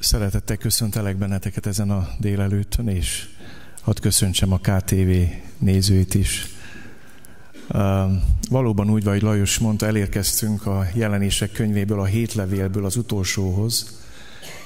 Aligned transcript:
Szeretettel 0.00 0.56
köszöntelek 0.56 1.16
benneteket 1.16 1.66
ezen 1.66 1.90
a 1.90 2.08
délelőttön, 2.18 2.88
és 2.88 3.28
hadd 3.80 4.00
köszöntsem 4.00 4.52
a 4.52 4.58
KTV 4.58 5.10
nézőit 5.58 6.14
is. 6.14 6.46
Valóban 8.50 8.90
úgy, 8.90 9.04
vagy 9.04 9.22
Lajos 9.22 9.58
mondta, 9.58 9.86
elérkeztünk 9.86 10.66
a 10.66 10.86
jelenések 10.94 11.52
könyvéből, 11.52 12.00
a 12.00 12.04
hét 12.04 12.34
levélből 12.34 12.84
az 12.84 12.96
utolsóhoz, 12.96 14.00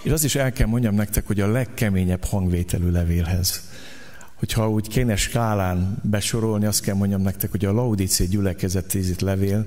és 0.03 0.11
az 0.11 0.25
is 0.25 0.35
el 0.35 0.53
kell 0.53 0.67
mondjam 0.67 0.95
nektek, 0.95 1.27
hogy 1.27 1.41
a 1.41 1.51
legkeményebb 1.51 2.25
hangvételű 2.25 2.91
levélhez. 2.91 3.71
Hogyha 4.35 4.71
úgy 4.71 4.89
kéne 4.89 5.17
skálán 5.17 5.99
besorolni, 6.03 6.67
azt 6.67 6.83
kell 6.83 6.95
mondjam 6.95 7.23
nektek, 7.23 7.51
hogy 7.51 7.65
a 7.65 7.73
Laudicé 7.73 8.25
gyülekezet 8.25 9.21
levél 9.21 9.67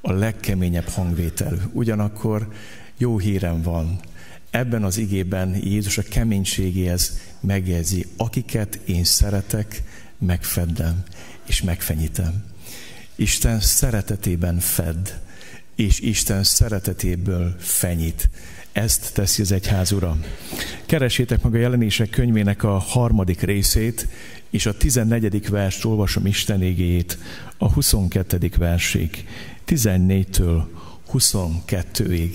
a 0.00 0.12
legkeményebb 0.12 0.88
hangvételű. 0.88 1.56
Ugyanakkor 1.72 2.48
jó 2.96 3.18
hírem 3.18 3.62
van, 3.62 4.00
ebben 4.50 4.84
az 4.84 4.96
igében 4.96 5.56
Jézus 5.64 5.98
a 5.98 6.02
keménységéhez 6.02 7.18
megjegyzi, 7.40 8.06
akiket 8.16 8.78
én 8.84 9.04
szeretek, 9.04 9.82
megfeddem 10.18 11.02
és 11.46 11.62
megfenyítem. 11.62 12.44
Isten 13.14 13.60
szeretetében 13.60 14.58
fed, 14.58 15.20
és 15.74 16.00
Isten 16.00 16.44
szeretetéből 16.44 17.54
fenyít. 17.58 18.28
Ezt 18.72 19.10
teszi 19.14 19.42
az 19.42 19.52
egyház 19.52 19.92
ura. 19.92 20.18
Keresétek 20.86 21.42
meg 21.42 21.54
a 21.54 21.58
jelenések 21.58 22.10
könyvének 22.10 22.62
a 22.62 22.78
harmadik 22.78 23.40
részét, 23.40 24.08
és 24.50 24.66
a 24.66 24.76
14. 24.76 25.48
verst 25.48 25.84
olvasom 25.84 26.26
Isten 26.26 26.62
égéjét 26.62 27.18
a 27.58 27.72
22. 27.72 28.50
versig, 28.58 29.26
14-től 29.66 30.62
22-ig 31.12 32.30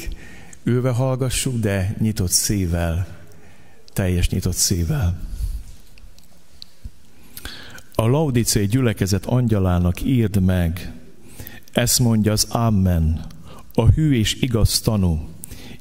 ülve 0.64 0.90
hallgassuk, 0.90 1.60
de 1.60 1.96
nyitott 2.00 2.32
szívvel, 2.32 3.08
teljes 3.94 4.30
nyitott 4.30 4.56
szívvel. 4.56 5.20
A 7.96 8.08
Laudicé 8.08 8.66
gyülekezet 8.66 9.26
angyalának 9.26 10.02
írd 10.02 10.42
meg, 10.42 10.92
ezt 11.72 12.00
mondja 12.00 12.32
az 12.32 12.44
Amen, 12.50 13.26
a 13.74 13.86
hű 13.86 14.14
és 14.14 14.34
igaz 14.42 14.82
tanú, 14.82 15.30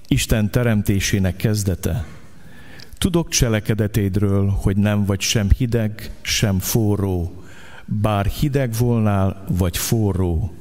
Isten 0.09 0.51
teremtésének 0.51 1.37
kezdete. 1.37 2.07
Tudok 2.99 3.29
cselekedetédről, 3.29 4.49
hogy 4.49 4.77
nem 4.77 5.05
vagy 5.05 5.21
sem 5.21 5.49
hideg, 5.57 6.11
sem 6.21 6.59
forró, 6.59 7.43
bár 7.85 8.27
hideg 8.27 8.75
volnál, 8.79 9.45
vagy 9.49 9.77
forró. 9.77 10.53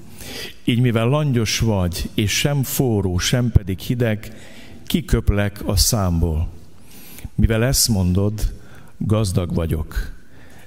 Így 0.64 0.80
mivel 0.80 1.08
langyos 1.08 1.60
vagy, 1.60 2.10
és 2.14 2.32
sem 2.32 2.64
forró, 2.64 3.18
sem 3.18 3.52
pedig 3.52 3.80
hideg, 3.80 4.34
kiköplek 4.88 5.62
a 5.66 5.76
számból. 5.76 6.50
Mivel 7.36 7.64
ezt 7.64 7.88
mondod, 7.88 8.54
gazdag 8.98 9.54
vagyok, 9.54 10.12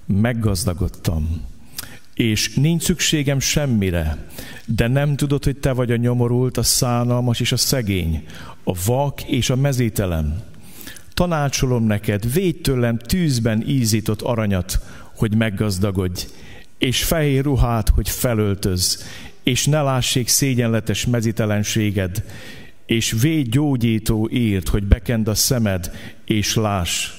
meggazdagodtam, 0.07 1.41
és 2.15 2.55
nincs 2.55 2.83
szükségem 2.83 3.41
semmire, 3.41 4.27
de 4.67 4.89
nem 4.89 5.17
tudod, 5.17 5.45
hogy 5.45 5.57
te 5.57 5.73
vagy 5.73 5.91
a 5.91 5.97
nyomorult, 5.97 6.57
a 6.57 6.63
szánalmas 6.63 7.41
és 7.41 7.53
a 7.53 7.57
szegény, 7.57 8.25
a 8.65 8.79
vak 8.87 9.23
és 9.23 9.51
a 9.51 9.57
mezítelen. 9.57 10.43
Tanácsolom 11.15 11.85
neked, 11.85 12.33
védj 12.33 12.61
tőlem 12.61 12.99
tűzben 12.99 13.69
ízított 13.69 14.23
aranyat, 14.23 14.81
hogy 15.17 15.37
meggazdagodj, 15.37 16.27
és 16.79 17.05
fehér 17.05 17.45
ruhát, 17.45 17.89
hogy 17.89 18.09
felöltöz, 18.09 19.05
és 19.43 19.67
ne 19.67 19.83
lássék 19.83 20.29
szégyenletes 20.29 21.07
mezitelenséged, 21.07 22.25
és 22.87 23.17
véd 23.21 23.49
gyógyító 23.49 24.29
írt, 24.33 24.69
hogy 24.69 24.85
bekend 24.85 25.29
a 25.29 25.35
szemed, 25.35 25.91
és 26.25 26.55
láss. 26.55 27.11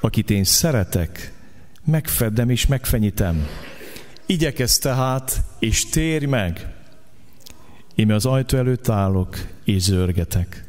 Akit 0.00 0.30
én 0.30 0.44
szeretek, 0.44 1.32
megfeddem 1.84 2.50
és 2.50 2.66
megfenyítem. 2.66 3.46
Igyekez 4.26 4.78
tehát, 4.78 5.42
és 5.58 5.88
térj 5.88 6.24
meg. 6.24 6.66
Én 7.94 8.12
az 8.12 8.26
ajtó 8.26 8.56
előtt 8.58 8.88
állok, 8.88 9.36
és 9.64 9.82
zörgetek. 9.82 10.64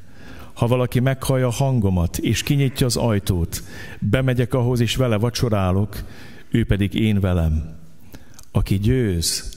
Ha 0.54 0.68
valaki 0.68 1.00
meghallja 1.00 1.48
a 1.48 1.52
hangomat, 1.52 2.18
és 2.18 2.44
kinyitja 2.44 2.86
az 2.86 2.96
ajtót, 2.96 3.64
bemegyek 4.00 4.54
ahhoz, 4.54 4.80
és 4.80 4.96
vele 4.96 5.18
vacsorálok, 5.18 6.04
ő 6.50 6.66
pedig 6.66 6.94
én 6.94 7.20
velem. 7.20 7.76
Aki 8.52 8.80
győz, 8.80 9.57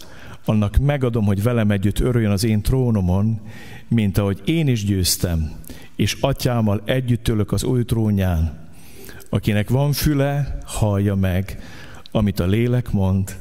annak 0.50 0.76
megadom, 0.78 1.24
hogy 1.24 1.42
velem 1.42 1.70
együtt 1.70 2.00
örüljön 2.00 2.30
az 2.30 2.44
én 2.44 2.62
trónomon, 2.62 3.40
mint 3.88 4.18
ahogy 4.18 4.40
én 4.44 4.68
is 4.68 4.84
győztem, 4.84 5.52
és 5.96 6.16
atyámmal 6.20 6.82
együtt 6.84 7.28
ülök 7.28 7.52
az 7.52 7.64
új 7.64 7.84
trónján. 7.84 8.68
Akinek 9.28 9.70
van 9.70 9.92
füle, 9.92 10.58
hallja 10.64 11.14
meg, 11.14 11.58
amit 12.10 12.40
a 12.40 12.46
lélek 12.46 12.90
mond 12.90 13.36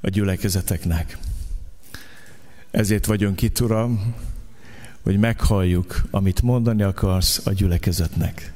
a 0.00 0.08
gyülekezeteknek. 0.08 1.18
Ezért 2.70 3.06
vagyunk 3.06 3.42
itt, 3.42 3.60
Uram, 3.60 4.14
hogy 5.02 5.18
meghalljuk, 5.18 6.02
amit 6.10 6.42
mondani 6.42 6.82
akarsz 6.82 7.46
a 7.46 7.52
gyülekezetnek. 7.52 8.52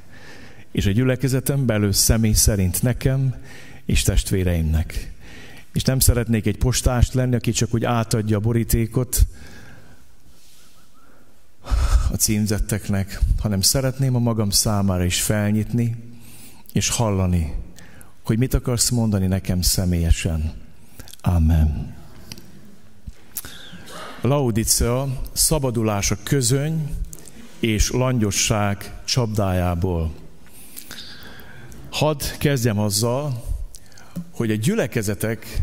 És 0.73 0.87
a 0.87 0.91
gyülekezetem 0.91 1.67
belül 1.67 1.93
személy 1.93 2.33
szerint 2.33 2.83
nekem 2.83 3.35
és 3.85 4.03
testvéreimnek 4.03 5.14
és 5.75 5.83
nem 5.83 5.99
szeretnék 5.99 6.47
egy 6.47 6.59
postást 6.59 7.15
lenni, 7.15 7.35
aki 7.35 7.51
csak 7.51 7.75
úgy 7.75 7.85
átadja 7.85 8.37
a 8.37 8.41
borítékot 8.41 9.27
a 12.13 12.17
címzetteknek, 12.17 13.21
hanem 13.41 13.61
szeretném 13.61 14.15
a 14.15 14.19
magam 14.19 14.51
számára 14.51 15.05
is 15.05 15.23
felnyitni, 15.23 15.97
és 16.73 16.89
hallani, 16.89 17.55
hogy 18.23 18.39
mit 18.39 18.55
akarsz 18.55 18.91
mondani 18.91 19.27
nekem 19.27 19.61
személyesen. 19.61 20.53
Amen. 21.21 21.95
Laudicea 24.21 25.23
szabadulása 25.33 26.17
közöny 26.23 26.97
és 27.59 27.91
langyosság 27.91 28.93
csapdájából. 29.05 30.15
Hadd 31.91 32.23
kezdjem 32.39 32.79
azzal, 32.79 33.44
hogy 34.31 34.51
a 34.51 34.55
gyülekezetek 34.55 35.63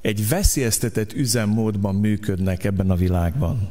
egy 0.00 0.28
veszélyeztetett 0.28 1.12
üzemmódban 1.12 1.94
működnek 1.94 2.64
ebben 2.64 2.90
a 2.90 2.94
világban. 2.94 3.68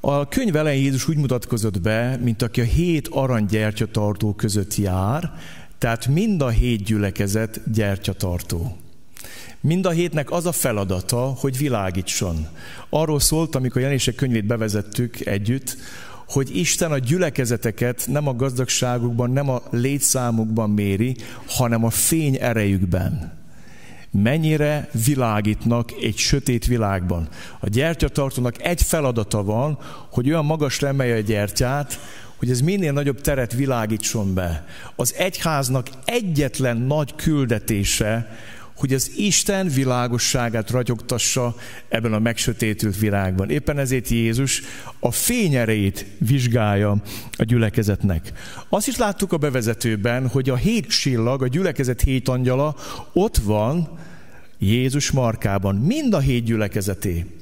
A 0.00 0.28
könyv 0.28 0.56
elején 0.56 0.82
Jézus 0.82 1.08
úgy 1.08 1.16
mutatkozott 1.16 1.80
be, 1.80 2.18
mint 2.22 2.42
aki 2.42 2.60
a 2.60 2.64
hét 2.64 3.08
arany 3.08 3.46
gyertyatartó 3.46 4.34
között 4.34 4.76
jár, 4.76 5.32
tehát 5.78 6.06
mind 6.06 6.42
a 6.42 6.48
hét 6.48 6.84
gyülekezet 6.84 7.60
gyertyatartó. 7.72 8.76
Mind 9.60 9.86
a 9.86 9.90
hétnek 9.90 10.30
az 10.30 10.46
a 10.46 10.52
feladata, 10.52 11.20
hogy 11.20 11.56
világítson. 11.56 12.46
Arról 12.88 13.20
szólt, 13.20 13.54
amikor 13.54 13.76
a 13.76 13.80
jelenések 13.80 14.14
könyvét 14.14 14.46
bevezettük 14.46 15.26
együtt, 15.26 15.76
hogy 16.30 16.56
Isten 16.56 16.92
a 16.92 16.98
gyülekezeteket 16.98 18.06
nem 18.08 18.28
a 18.28 18.36
gazdagságukban, 18.36 19.30
nem 19.30 19.48
a 19.48 19.62
létszámukban 19.70 20.70
méri, 20.70 21.16
hanem 21.46 21.84
a 21.84 21.90
fény 21.90 22.36
erejükben. 22.40 23.38
Mennyire 24.10 24.88
világítnak 25.04 25.92
egy 26.02 26.16
sötét 26.16 26.66
világban. 26.66 27.28
A 27.60 27.68
gyertyatartónak 27.68 28.62
egy 28.62 28.82
feladata 28.82 29.44
van, 29.44 29.78
hogy 30.10 30.28
olyan 30.28 30.44
magas 30.44 30.82
emelje 30.82 31.16
a 31.16 31.20
gyertyát, 31.20 31.98
hogy 32.36 32.50
ez 32.50 32.60
minél 32.60 32.92
nagyobb 32.92 33.20
teret 33.20 33.52
világítson 33.52 34.34
be. 34.34 34.66
Az 34.96 35.14
egyháznak 35.14 35.88
egyetlen 36.04 36.76
nagy 36.76 37.14
küldetése, 37.14 38.38
hogy 38.80 38.94
az 38.94 39.10
Isten 39.16 39.68
világosságát 39.68 40.70
ragyogtassa 40.70 41.54
ebben 41.88 42.12
a 42.12 42.18
megsötétült 42.18 42.98
világban. 42.98 43.50
Éppen 43.50 43.78
ezért 43.78 44.08
Jézus 44.08 44.62
a 44.98 45.10
fényerejét 45.10 46.06
vizsgálja 46.18 46.90
a 47.36 47.44
gyülekezetnek. 47.44 48.32
Azt 48.68 48.88
is 48.88 48.96
láttuk 48.96 49.32
a 49.32 49.36
bevezetőben, 49.36 50.28
hogy 50.28 50.50
a 50.50 50.56
hét 50.56 50.86
csillag, 50.86 51.42
a 51.42 51.48
gyülekezet 51.48 52.00
hét 52.00 52.28
angyala 52.28 52.76
ott 53.12 53.36
van 53.36 53.88
Jézus 54.58 55.10
markában, 55.10 55.74
mind 55.76 56.14
a 56.14 56.18
hét 56.18 56.44
gyülekezeté. 56.44 57.39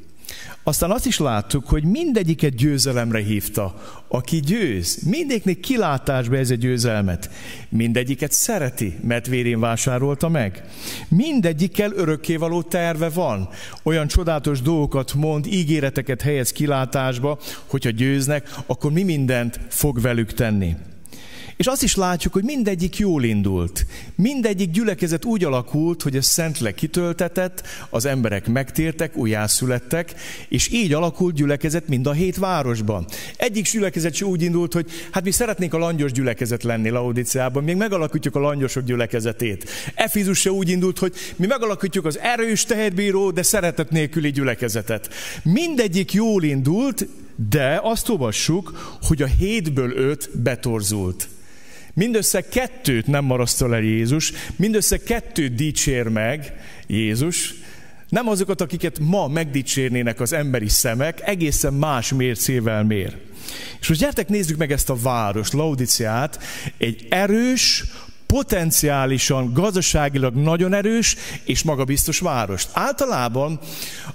Aztán 0.62 0.90
azt 0.90 1.06
is 1.06 1.18
láttuk, 1.18 1.66
hogy 1.66 1.84
mindegyiket 1.84 2.54
győzelemre 2.54 3.18
hívta. 3.18 3.74
Aki 4.08 4.40
győz, 4.40 5.02
mindegyiknek 5.02 5.60
kilátásba 5.60 6.36
ez 6.36 6.50
egy 6.50 6.58
győzelmet. 6.58 7.30
Mindegyiket 7.68 8.32
szereti, 8.32 8.98
mert 9.02 9.26
vérén 9.26 9.60
vásárolta 9.60 10.28
meg. 10.28 10.64
Mindegyikkel 11.08 11.92
örökkévaló 11.92 12.62
terve 12.62 13.08
van. 13.08 13.48
Olyan 13.82 14.06
csodálatos 14.06 14.62
dolgokat 14.62 15.14
mond, 15.14 15.46
ígéreteket 15.46 16.22
helyez 16.22 16.52
kilátásba, 16.52 17.38
hogyha 17.66 17.90
győznek, 17.90 18.54
akkor 18.66 18.92
mi 18.92 19.02
mindent 19.02 19.60
fog 19.68 20.00
velük 20.00 20.32
tenni. 20.32 20.76
És 21.58 21.66
azt 21.66 21.82
is 21.82 21.94
látjuk, 21.94 22.32
hogy 22.32 22.44
mindegyik 22.44 22.98
jól 22.98 23.24
indult. 23.24 23.86
Mindegyik 24.14 24.70
gyülekezet 24.70 25.24
úgy 25.24 25.44
alakult, 25.44 26.02
hogy 26.02 26.16
ez 26.16 26.26
szentleg 26.26 26.74
kitöltetett, 26.74 27.66
az 27.90 28.04
emberek 28.04 28.46
megtértek, 28.46 29.16
újjászülettek, 29.16 30.14
és 30.48 30.72
így 30.72 30.92
alakult 30.92 31.34
gyülekezet 31.34 31.88
mind 31.88 32.06
a 32.06 32.12
hét 32.12 32.36
városban. 32.36 33.06
Egyik 33.36 33.70
gyülekezet 33.72 34.14
se 34.14 34.24
úgy 34.24 34.42
indult, 34.42 34.72
hogy 34.72 34.90
hát 35.10 35.24
mi 35.24 35.30
szeretnénk 35.30 35.74
a 35.74 35.78
langyos 35.78 36.12
gyülekezet 36.12 36.62
lenni 36.62 36.88
Laodiciában, 36.88 37.64
még 37.64 37.76
megalakítjuk 37.76 38.36
a 38.36 38.40
langyosok 38.40 38.84
gyülekezetét. 38.84 39.70
Efizus 39.94 40.38
se 40.40 40.50
úgy 40.50 40.68
indult, 40.68 40.98
hogy 40.98 41.14
mi 41.36 41.46
megalakítjuk 41.46 42.04
az 42.04 42.18
erős 42.18 42.64
tehetbíró, 42.64 43.30
de 43.30 43.42
szeretet 43.42 43.90
nélküli 43.90 44.30
gyülekezetet. 44.30 45.08
Mindegyik 45.42 46.12
jól 46.12 46.42
indult, 46.42 47.06
de 47.50 47.80
azt 47.82 48.08
olvassuk, 48.08 48.98
hogy 49.02 49.22
a 49.22 49.26
hétből 49.26 49.92
öt 49.96 50.30
betorzult. 50.42 51.28
Mindössze 51.98 52.48
kettőt 52.48 53.06
nem 53.06 53.24
marasztal 53.24 53.74
el 53.74 53.82
Jézus, 53.82 54.32
mindössze 54.56 54.96
kettőt 54.98 55.54
dicsér 55.54 56.08
meg 56.08 56.52
Jézus, 56.86 57.54
nem 58.08 58.28
azokat, 58.28 58.60
akiket 58.60 58.98
ma 58.98 59.28
megdicsérnének 59.28 60.20
az 60.20 60.32
emberi 60.32 60.68
szemek, 60.68 61.20
egészen 61.24 61.74
más 61.74 62.12
mércével 62.12 62.84
mér. 62.84 63.16
És 63.80 63.88
most 63.88 64.00
gyertek 64.00 64.28
nézzük 64.28 64.56
meg 64.56 64.72
ezt 64.72 64.90
a 64.90 64.96
város, 64.96 65.52
Laudiciát, 65.52 66.42
egy 66.76 67.06
erős, 67.10 67.84
potenciálisan, 68.34 69.52
gazdaságilag 69.52 70.34
nagyon 70.34 70.74
erős 70.74 71.16
és 71.44 71.62
magabiztos 71.62 72.18
várost. 72.18 72.68
Általában, 72.72 73.58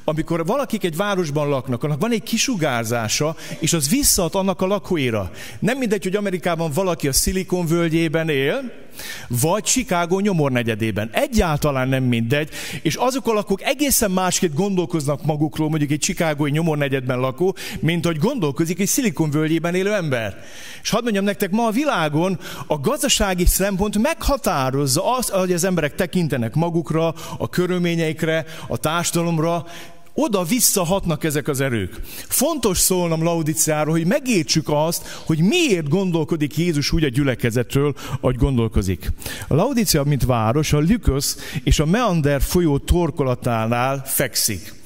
amikor 0.04 0.46
valakik 0.46 0.84
egy 0.84 0.96
városban 0.96 1.50
laknak, 1.50 1.84
annak 1.84 2.02
van 2.02 2.12
egy 2.12 2.24
kisugárzása, 2.24 3.36
és 3.60 3.74
az 3.74 3.90
visszaad 3.90 4.36
annak 4.36 4.62
a 4.62 4.68
lakóira. 4.68 5.32
Nem 5.60 5.78
mindegy, 5.78 6.04
hogy 6.04 6.16
Amerikában 6.16 6.72
valaki 6.72 7.08
a 7.08 7.12
Silicon 7.12 7.66
völgyében 7.66 8.30
él, 8.30 8.83
vagy 9.28 9.64
Chicago 9.64 10.20
nyomornegyedében. 10.20 11.10
Egyáltalán 11.12 11.88
nem 11.88 12.04
mindegy, 12.04 12.50
és 12.82 12.96
azok 12.96 13.28
a 13.28 13.34
lakók 13.34 13.62
egészen 13.62 14.12
másképp 14.12 14.54
gondolkoznak 14.54 15.26
magukról, 15.26 15.70
mondjuk 15.70 15.92
egy 15.92 16.00
Chicagói 16.00 16.52
nyomornegyedben 16.52 17.20
lakó, 17.20 17.56
mint 17.80 18.06
hogy 18.06 18.18
gondolkozik 18.18 18.80
egy 18.80 18.90
Silicon 18.90 19.32
völgyében 19.32 19.76
élő 19.76 19.94
ember. 19.94 20.44
És 20.82 20.90
hadd 20.90 21.04
mondjam 21.04 21.24
nektek, 21.24 21.52
ma 21.52 21.66
a 21.66 21.72
világon 21.72 22.40
a 22.68 22.80
gazdasági 22.80 23.46
szempont 23.46 23.98
meghatározza 23.98 25.16
azt, 25.16 25.30
hogy 25.30 25.54
az 25.54 25.64
emberek 25.64 25.96
tekintenek 25.96 26.54
magukra, 26.54 27.14
a 27.38 27.50
körülményeikre, 27.50 28.46
a 28.68 28.78
társadalomra, 28.78 29.66
oda 30.14 30.44
visszahatnak 30.44 31.24
ezek 31.24 31.48
az 31.48 31.62
erők. 31.62 32.00
Fontos 32.28 32.78
szólnom 32.78 33.24
Laudiciáról, 33.24 33.94
hogy 33.94 34.06
megértsük 34.06 34.70
azt, 34.70 35.08
hogy 35.26 35.40
miért 35.40 35.90
gondolkodik 35.90 36.58
Jézus 36.58 36.92
úgy 36.92 37.04
a 37.04 37.10
gyülekezetről, 37.10 37.94
ahogy 38.22 38.36
gondolkozik. 38.36 39.12
A 39.48 39.56
Laudicea, 39.56 40.04
mint 40.04 40.26
város, 40.26 40.74
a 40.74 40.80
Lükösz 40.80 41.38
és 41.64 41.80
a 41.80 41.86
Meander 41.86 42.42
folyó 42.42 42.78
torkolatánál 42.78 44.02
fekszik. 44.06 44.83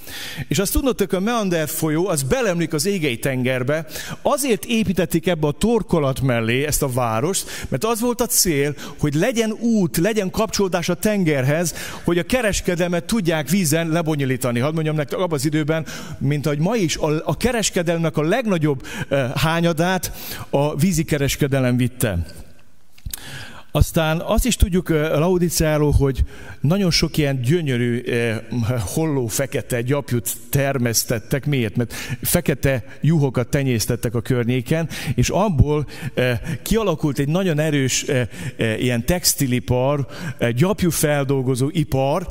És 0.47 0.59
azt 0.59 0.71
tudnotok, 0.71 1.13
a 1.13 1.19
Meander 1.19 1.67
folyó, 1.67 2.07
az 2.07 2.23
belemlik 2.23 2.73
az 2.73 2.85
égei 2.85 3.19
tengerbe, 3.19 3.85
azért 4.21 4.65
építették 4.65 5.27
ebbe 5.27 5.47
a 5.47 5.51
torkolat 5.51 6.21
mellé 6.21 6.65
ezt 6.65 6.83
a 6.83 6.89
várost, 6.89 7.65
mert 7.69 7.83
az 7.83 7.99
volt 7.99 8.21
a 8.21 8.25
cél, 8.25 8.75
hogy 8.99 9.13
legyen 9.13 9.51
út, 9.51 9.97
legyen 9.97 10.29
kapcsolódás 10.29 10.89
a 10.89 10.93
tengerhez, 10.93 11.73
hogy 12.03 12.17
a 12.17 12.23
kereskedelmet 12.23 13.05
tudják 13.05 13.49
vízen 13.49 13.89
lebonyolítani. 13.89 14.59
Hadd 14.59 14.73
mondjam 14.73 14.95
nektek, 14.95 15.19
abban 15.19 15.37
az 15.37 15.45
időben, 15.45 15.85
mint 16.17 16.45
ahogy 16.45 16.59
ma 16.59 16.75
is, 16.75 16.97
a, 16.97 17.21
a 17.25 17.37
kereskedelmnek 17.37 18.17
a 18.17 18.21
legnagyobb 18.21 18.85
eh, 19.09 19.31
hányadát 19.35 20.11
a 20.49 20.75
vízi 20.75 21.03
kereskedelem 21.03 21.77
vitte. 21.77 22.25
Aztán 23.77 24.19
azt 24.19 24.45
is 24.45 24.55
tudjuk 24.55 24.89
Laudiciáról, 24.89 25.91
hogy 25.91 26.23
nagyon 26.61 26.91
sok 26.91 27.17
ilyen 27.17 27.41
gyönyörű, 27.41 28.03
holló, 28.79 29.27
fekete 29.27 29.81
gyapjút 29.81 30.37
termesztettek. 30.49 31.45
Miért? 31.45 31.75
Mert 31.75 31.93
fekete 32.21 32.83
juhokat 33.01 33.47
tenyésztettek 33.47 34.15
a 34.15 34.21
környéken, 34.21 34.89
és 35.15 35.29
abból 35.29 35.87
kialakult 36.61 37.19
egy 37.19 37.27
nagyon 37.27 37.59
erős 37.59 38.05
ilyen 38.57 39.05
textilipar, 39.05 40.07
gyapjúfeldolgozó 40.55 41.69
ipar, 41.71 42.27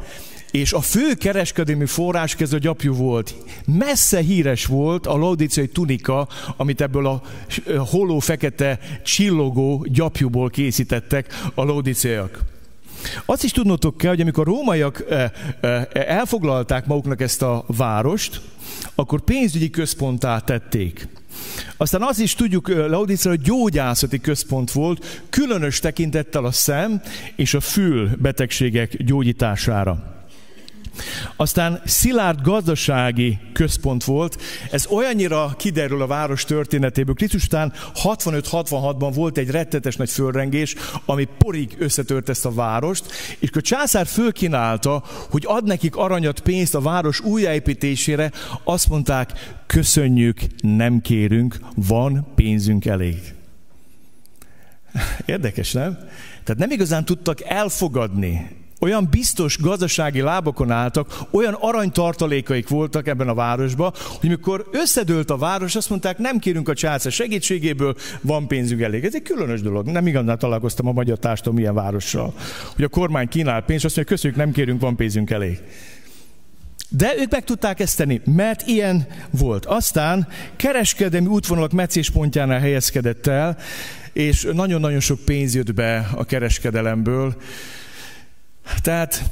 és 0.57 0.73
a 0.73 0.81
fő 0.81 1.15
kereskedelmi 1.15 1.87
forrás 1.87 2.37
a 2.53 2.59
gyapjú 2.59 2.95
volt. 2.95 3.35
Messze 3.65 4.21
híres 4.21 4.67
volt 4.67 5.07
a 5.07 5.17
laudiciai 5.17 5.69
tunika, 5.69 6.29
amit 6.57 6.81
ebből 6.81 7.07
a 7.07 7.23
holó 7.77 8.19
fekete 8.19 8.79
csillogó 9.05 9.87
gyapjúból 9.89 10.51
készítettek 10.51 11.35
a 11.55 11.65
laudiciaiak. 11.65 12.41
Azt 13.25 13.45
is 13.45 13.51
tudnotok 13.51 13.97
kell, 13.97 14.11
hogy 14.11 14.21
amikor 14.21 14.49
a 14.49 14.51
rómaiak 14.51 15.05
elfoglalták 15.93 16.87
maguknak 16.87 17.21
ezt 17.21 17.43
a 17.43 17.65
várost, 17.67 18.41
akkor 18.95 19.21
pénzügyi 19.21 19.71
központtá 19.71 20.39
tették. 20.39 21.09
Aztán 21.77 22.03
azt 22.03 22.21
is 22.21 22.35
tudjuk 22.35 22.69
Laudicea, 22.69 23.31
hogy 23.31 23.41
gyógyászati 23.41 24.21
központ 24.21 24.71
volt, 24.71 25.23
különös 25.31 25.79
tekintettel 25.79 26.45
a 26.45 26.53
szem 26.53 27.03
és 27.37 27.55
a 27.55 27.61
fül 27.61 28.11
betegségek 28.19 29.03
gyógyítására. 29.03 30.16
Aztán 31.37 31.81
szilárd 31.85 32.41
gazdasági 32.43 33.39
központ 33.53 34.05
volt. 34.05 34.43
Ez 34.71 34.87
olyannyira 34.87 35.55
kiderül 35.57 36.03
a 36.03 36.07
város 36.07 36.45
történetéből. 36.45 37.15
Krisztus 37.15 37.45
után 37.45 37.73
65-66-ban 37.95 39.11
volt 39.15 39.39
egy 39.39 39.51
rettetes 39.51 39.97
nagy 39.97 40.11
fölrengés, 40.11 40.75
ami 41.05 41.29
porig 41.39 41.77
összetört 41.79 42.29
ezt 42.29 42.47
a 42.47 42.53
várost, 42.53 43.05
és 43.39 43.51
a 43.53 43.61
császár 43.61 44.07
fölkínálta, 44.07 45.03
hogy 45.31 45.45
ad 45.47 45.65
nekik 45.65 45.97
aranyat, 45.97 46.41
pénzt 46.41 46.75
a 46.75 46.81
város 46.81 47.21
újjáépítésére, 47.21 48.33
azt 48.65 48.89
mondták, 48.89 49.33
köszönjük, 49.67 50.41
nem 50.61 51.01
kérünk, 51.01 51.59
van 51.75 52.27
pénzünk 52.35 52.85
elég. 52.85 53.35
Érdekes, 55.25 55.73
nem? 55.73 55.99
Tehát 56.45 56.61
nem 56.61 56.71
igazán 56.71 57.05
tudtak 57.05 57.43
elfogadni 57.43 58.65
olyan 58.81 59.09
biztos 59.11 59.59
gazdasági 59.59 60.21
lábokon 60.21 60.71
álltak, 60.71 61.19
olyan 61.31 61.57
aranytartalékaik 61.61 62.69
voltak 62.69 63.09
ebben 63.09 63.29
a 63.29 63.35
városban, 63.35 63.93
hogy 64.21 64.29
mikor 64.29 64.69
összedőlt 64.73 65.31
a 65.31 65.37
város, 65.37 65.75
azt 65.75 65.91
mondták, 65.91 66.19
nem 66.19 66.39
kérünk 66.39 66.69
a 66.69 66.75
császár 66.75 67.13
segítségéből, 67.13 67.95
van 68.21 68.49
pénzünk 68.49 68.81
elég. 68.81 69.05
Ez 69.05 69.15
egy 69.15 69.23
különös 69.23 69.61
dolog. 69.61 69.87
Nem 69.87 70.07
igazán 70.07 70.39
találkoztam 70.39 70.87
a 70.87 70.93
magyar 70.93 71.19
társadalom 71.19 71.59
ilyen 71.59 71.75
várossal. 71.75 72.35
Hogy 72.75 72.85
a 72.85 72.89
kormány 72.89 73.29
kínál 73.29 73.63
pénzt, 73.63 73.85
azt 73.85 73.97
mondja, 73.97 74.15
köszönjük, 74.15 74.39
nem 74.39 74.53
kérünk, 74.53 74.81
van 74.81 74.97
pénzünk 74.97 75.31
elég. 75.31 75.61
De 76.89 77.15
ők 77.19 77.31
meg 77.31 77.45
tudták 77.45 77.81
ezt 77.81 77.97
tenni, 77.97 78.21
mert 78.25 78.67
ilyen 78.67 79.07
volt. 79.31 79.67
Aztán 79.67 80.29
kereskedelmi 80.57 81.27
útvonalak 81.27 81.73
meccéspontjánál 81.73 82.61
helyezkedett 82.61 83.27
el, 83.27 83.57
és 84.13 84.49
nagyon-nagyon 84.53 85.01
sok 85.01 85.19
pénz 85.25 85.55
jött 85.55 85.75
be 85.75 86.09
a 86.15 86.25
kereskedelemből. 86.25 87.37
Tehát 88.83 89.31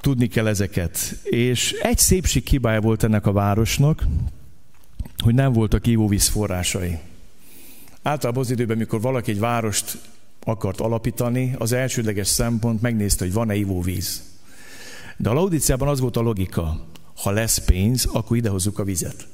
tudni 0.00 0.26
kell 0.26 0.46
ezeket. 0.46 0.98
És 1.22 1.72
egy 1.72 1.98
szépség 1.98 2.42
kibája 2.42 2.80
volt 2.80 3.02
ennek 3.02 3.26
a 3.26 3.32
városnak, 3.32 4.06
hogy 5.22 5.34
nem 5.34 5.52
voltak 5.52 5.86
ivóvíz 5.86 6.28
forrásai. 6.28 6.98
Általában 8.02 8.42
az 8.42 8.50
időben, 8.50 8.76
mikor 8.76 9.00
valaki 9.00 9.30
egy 9.30 9.38
várost 9.38 9.98
akart 10.44 10.80
alapítani, 10.80 11.54
az 11.58 11.72
elsődleges 11.72 12.28
szempont 12.28 12.80
megnézte, 12.80 13.24
hogy 13.24 13.32
van-e 13.32 13.54
ivóvíz. 13.54 14.22
De 15.16 15.28
a 15.28 15.32
Laudiciában 15.32 15.88
az 15.88 16.00
volt 16.00 16.16
a 16.16 16.20
logika, 16.20 16.86
ha 17.16 17.30
lesz 17.30 17.58
pénz, 17.58 18.04
akkor 18.04 18.36
idehozzuk 18.36 18.78
a 18.78 18.84
vizet. 18.84 19.26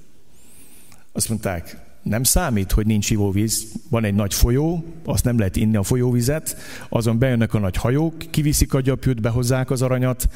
Azt 1.12 1.28
mondták, 1.28 1.76
nem 2.03 2.23
számít, 2.23 2.73
hogy 2.73 2.87
nincs 2.87 3.11
ivóvíz. 3.11 3.67
Van 3.89 4.05
egy 4.05 4.15
nagy 4.15 4.35
folyó, 4.35 4.85
azt 5.05 5.25
nem 5.25 5.39
lehet 5.39 5.57
inni 5.57 5.77
a 5.77 5.83
folyóvizet, 5.83 6.57
azon 6.89 7.19
bejönnek 7.19 7.55
a 7.55 7.59
nagy 7.59 7.77
hajók, 7.77 8.15
kiviszik 8.31 8.75
a 8.75 8.81
gyapjút, 8.81 9.21
behozzák 9.21 9.71
az 9.71 9.83
aranyat, 9.83 10.29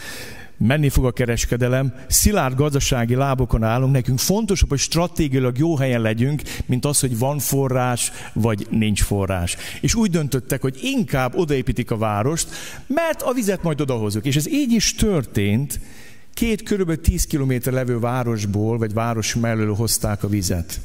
menni 0.58 0.88
fog 0.88 1.04
a 1.04 1.12
kereskedelem, 1.12 1.94
szilárd 2.06 2.56
gazdasági 2.56 3.14
lábokon 3.14 3.62
állunk, 3.62 3.92
nekünk 3.92 4.18
fontosabb, 4.18 4.68
hogy 4.68 4.78
stratégiailag 4.78 5.58
jó 5.58 5.76
helyen 5.76 6.00
legyünk, 6.00 6.42
mint 6.66 6.84
az, 6.84 7.00
hogy 7.00 7.18
van 7.18 7.38
forrás, 7.38 8.12
vagy 8.32 8.66
nincs 8.70 9.02
forrás. 9.02 9.56
És 9.80 9.94
úgy 9.94 10.10
döntöttek, 10.10 10.60
hogy 10.60 10.78
inkább 10.82 11.36
odaépítik 11.36 11.90
a 11.90 11.96
várost, 11.96 12.48
mert 12.86 13.22
a 13.22 13.32
vizet 13.32 13.62
majd 13.62 13.80
odahozunk. 13.80 14.24
És 14.24 14.36
ez 14.36 14.48
így 14.48 14.72
is 14.72 14.94
történt, 14.94 15.80
két 16.34 16.62
körülbelül 16.62 17.02
10 17.02 17.26
kilométer 17.26 17.72
levő 17.72 17.98
városból, 17.98 18.78
vagy 18.78 18.92
város 18.92 19.34
mellől 19.34 19.74
hozták 19.74 20.22
a 20.24 20.28
vizet. 20.28 20.80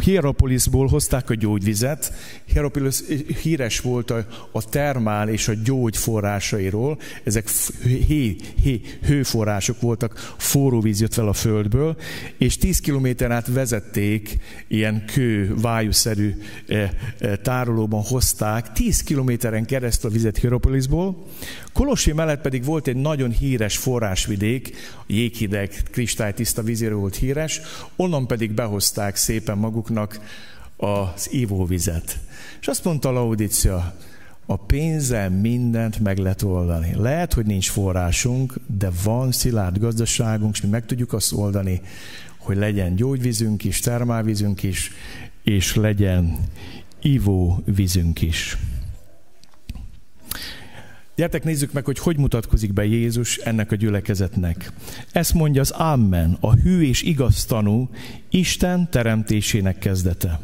Hieropolisból 0.00 0.86
hozták 0.86 1.30
a 1.30 1.34
gyógyvizet. 1.34 2.12
Hieropolis 2.44 3.00
híres 3.42 3.80
volt 3.80 4.10
a, 4.10 4.26
a 4.52 4.64
termál 4.68 5.28
és 5.28 5.48
a 5.48 5.52
gyógy 5.64 5.96
forrásairól. 5.96 6.98
Ezek 7.24 7.48
hé, 7.82 8.36
hé, 8.62 8.80
hőforrások 9.06 9.80
voltak, 9.80 10.34
forró 10.36 10.80
víz 10.80 11.00
jött 11.00 11.14
fel 11.14 11.28
a 11.28 11.32
földből, 11.32 11.96
és 12.38 12.56
10 12.56 12.80
kilométer 12.80 13.30
át 13.30 13.46
vezették, 13.46 14.38
ilyen 14.68 15.04
kő, 15.06 15.54
vájuszerű 15.60 16.34
e, 16.68 16.92
e, 17.18 17.36
tárolóban 17.36 18.02
hozták 18.02 18.72
10 18.72 19.02
kilométeren 19.02 19.64
keresztül 19.64 20.10
a 20.10 20.12
vizet 20.12 20.38
Hieropolisból. 20.38 21.26
Kolossi 21.72 22.12
mellett 22.12 22.40
pedig 22.40 22.64
volt 22.64 22.86
egy 22.86 22.96
nagyon 22.96 23.30
híres 23.30 23.76
forrásvidék, 23.76 24.76
jéghideg, 25.06 25.70
kristálytiszta 25.90 26.62
vízéről 26.62 26.98
volt 26.98 27.16
híres, 27.16 27.60
onnan 27.96 28.26
pedig 28.26 28.52
behozták 28.52 28.82
szépen 29.14 29.58
maguknak 29.58 30.20
az 30.76 31.32
ivóvizet. 31.32 32.18
És 32.60 32.66
azt 32.66 32.84
mondta 32.84 33.10
Laudícia, 33.10 33.94
a 34.46 34.56
pénzzel 34.56 35.30
mindent 35.30 36.00
meg 36.00 36.18
lehet 36.18 36.42
oldani. 36.42 36.94
Lehet, 36.96 37.32
hogy 37.32 37.46
nincs 37.46 37.70
forrásunk, 37.70 38.54
de 38.66 38.90
van 39.04 39.32
szilárd 39.32 39.78
gazdaságunk, 39.78 40.54
és 40.54 40.62
mi 40.62 40.68
meg 40.68 40.86
tudjuk 40.86 41.12
azt 41.12 41.32
oldani, 41.32 41.80
hogy 42.38 42.56
legyen 42.56 42.94
gyógyvízünk 42.94 43.64
is, 43.64 43.80
termálvízünk 43.80 44.62
is, 44.62 44.90
és 45.42 45.74
legyen 45.74 46.38
ivóvízünk 47.02 48.22
is. 48.22 48.58
Gyertek 51.16 51.44
nézzük 51.44 51.72
meg, 51.72 51.84
hogy 51.84 51.98
hogy 51.98 52.18
mutatkozik 52.18 52.72
be 52.72 52.84
Jézus 52.84 53.36
ennek 53.36 53.72
a 53.72 53.76
gyülekezetnek. 53.76 54.72
Ezt 55.12 55.34
mondja 55.34 55.60
az 55.60 55.70
Amen, 55.70 56.36
a 56.40 56.54
hű 56.54 56.82
és 56.82 57.02
igaz 57.02 57.44
tanú, 57.44 57.88
Isten 58.30 58.90
teremtésének 58.90 59.78
kezdete. 59.78 60.40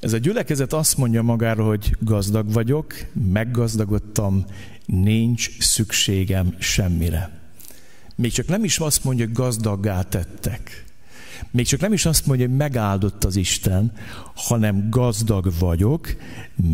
Ez 0.00 0.12
a 0.12 0.18
gyülekezet 0.18 0.72
azt 0.72 0.96
mondja 0.96 1.22
magára, 1.22 1.64
hogy 1.64 1.96
gazdag 1.98 2.52
vagyok, 2.52 2.94
meggazdagodtam, 3.32 4.44
nincs 4.86 5.58
szükségem 5.58 6.54
semmire. 6.58 7.30
Még 8.14 8.32
csak 8.32 8.46
nem 8.46 8.64
is 8.64 8.78
azt 8.78 9.04
mondja, 9.04 9.24
hogy 9.24 9.34
gazdaggá 9.34 10.02
tettek. 10.02 10.84
Még 11.50 11.66
csak 11.66 11.80
nem 11.80 11.92
is 11.92 12.06
azt 12.06 12.26
mondja, 12.26 12.46
hogy 12.46 12.56
megáldott 12.56 13.24
az 13.24 13.36
Isten, 13.36 13.92
hanem 14.34 14.90
gazdag 14.90 15.52
vagyok, 15.58 16.16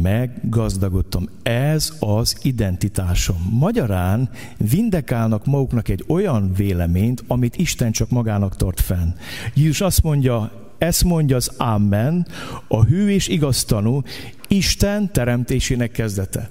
meggazdagodtam. 0.02 1.28
Ez 1.42 1.92
az 2.00 2.36
identitásom. 2.42 3.36
Magyarán 3.50 4.30
vindekálnak 4.56 5.46
maguknak 5.46 5.88
egy 5.88 6.04
olyan 6.08 6.52
véleményt, 6.52 7.24
amit 7.26 7.56
Isten 7.56 7.92
csak 7.92 8.10
magának 8.10 8.56
tart 8.56 8.80
fenn. 8.80 9.08
Jézus 9.54 9.80
azt 9.80 10.02
mondja, 10.02 10.50
ezt 10.78 11.04
mondja 11.04 11.36
az 11.36 11.50
Amen, 11.56 12.26
a 12.68 12.84
hű 12.84 13.08
és 13.08 13.28
igaz 13.28 13.64
tanú, 13.64 14.02
Isten 14.48 15.12
teremtésének 15.12 15.90
kezdete. 15.90 16.50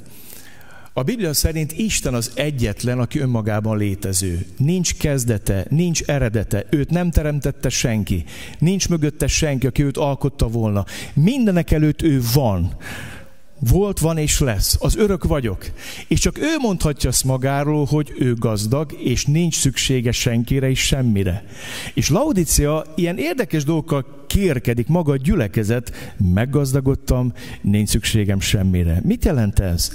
A 0.96 1.04
Biblia 1.04 1.34
szerint 1.34 1.72
Isten 1.72 2.14
az 2.14 2.32
egyetlen, 2.36 3.00
aki 3.00 3.20
önmagában 3.20 3.78
létező. 3.78 4.46
Nincs 4.58 4.94
kezdete, 4.94 5.66
nincs 5.70 6.02
eredete, 6.02 6.66
őt 6.70 6.90
nem 6.90 7.12
teremtette 7.12 7.70
senki. 7.70 8.24
Nincs 8.60 8.90
mögötte 8.90 9.28
senki, 9.28 9.68
aki 9.68 9.84
őt 9.84 9.98
alkotta 9.98 10.48
volna. 10.48 10.86
Mindenek 11.14 11.72
előtt 11.72 12.02
ő 12.02 12.22
van. 12.34 12.76
Volt, 13.60 14.00
van 14.00 14.18
és 14.18 14.40
lesz. 14.40 14.78
Az 14.80 14.96
örök 14.96 15.24
vagyok. 15.24 15.66
És 16.08 16.20
csak 16.20 16.38
ő 16.38 16.58
mondhatja 16.62 17.10
azt 17.10 17.24
magáról, 17.24 17.86
hogy 17.86 18.14
ő 18.20 18.34
gazdag, 18.34 18.96
és 19.04 19.26
nincs 19.26 19.56
szüksége 19.56 20.12
senkire 20.12 20.70
és 20.70 20.80
semmire. 20.80 21.46
És 21.94 22.10
Laudícia 22.10 22.86
ilyen 22.96 23.18
érdekes 23.18 23.64
dolgokkal 23.64 24.26
kérkedik, 24.28 24.88
maga 24.88 25.12
a 25.12 25.18
gyülekezet, 25.18 26.14
meggazdagodtam, 26.34 27.34
nincs 27.62 27.90
szükségem 27.90 28.40
semmire. 28.40 29.02
Mit 29.04 29.26
jelent 29.26 29.60
ez? 29.60 29.92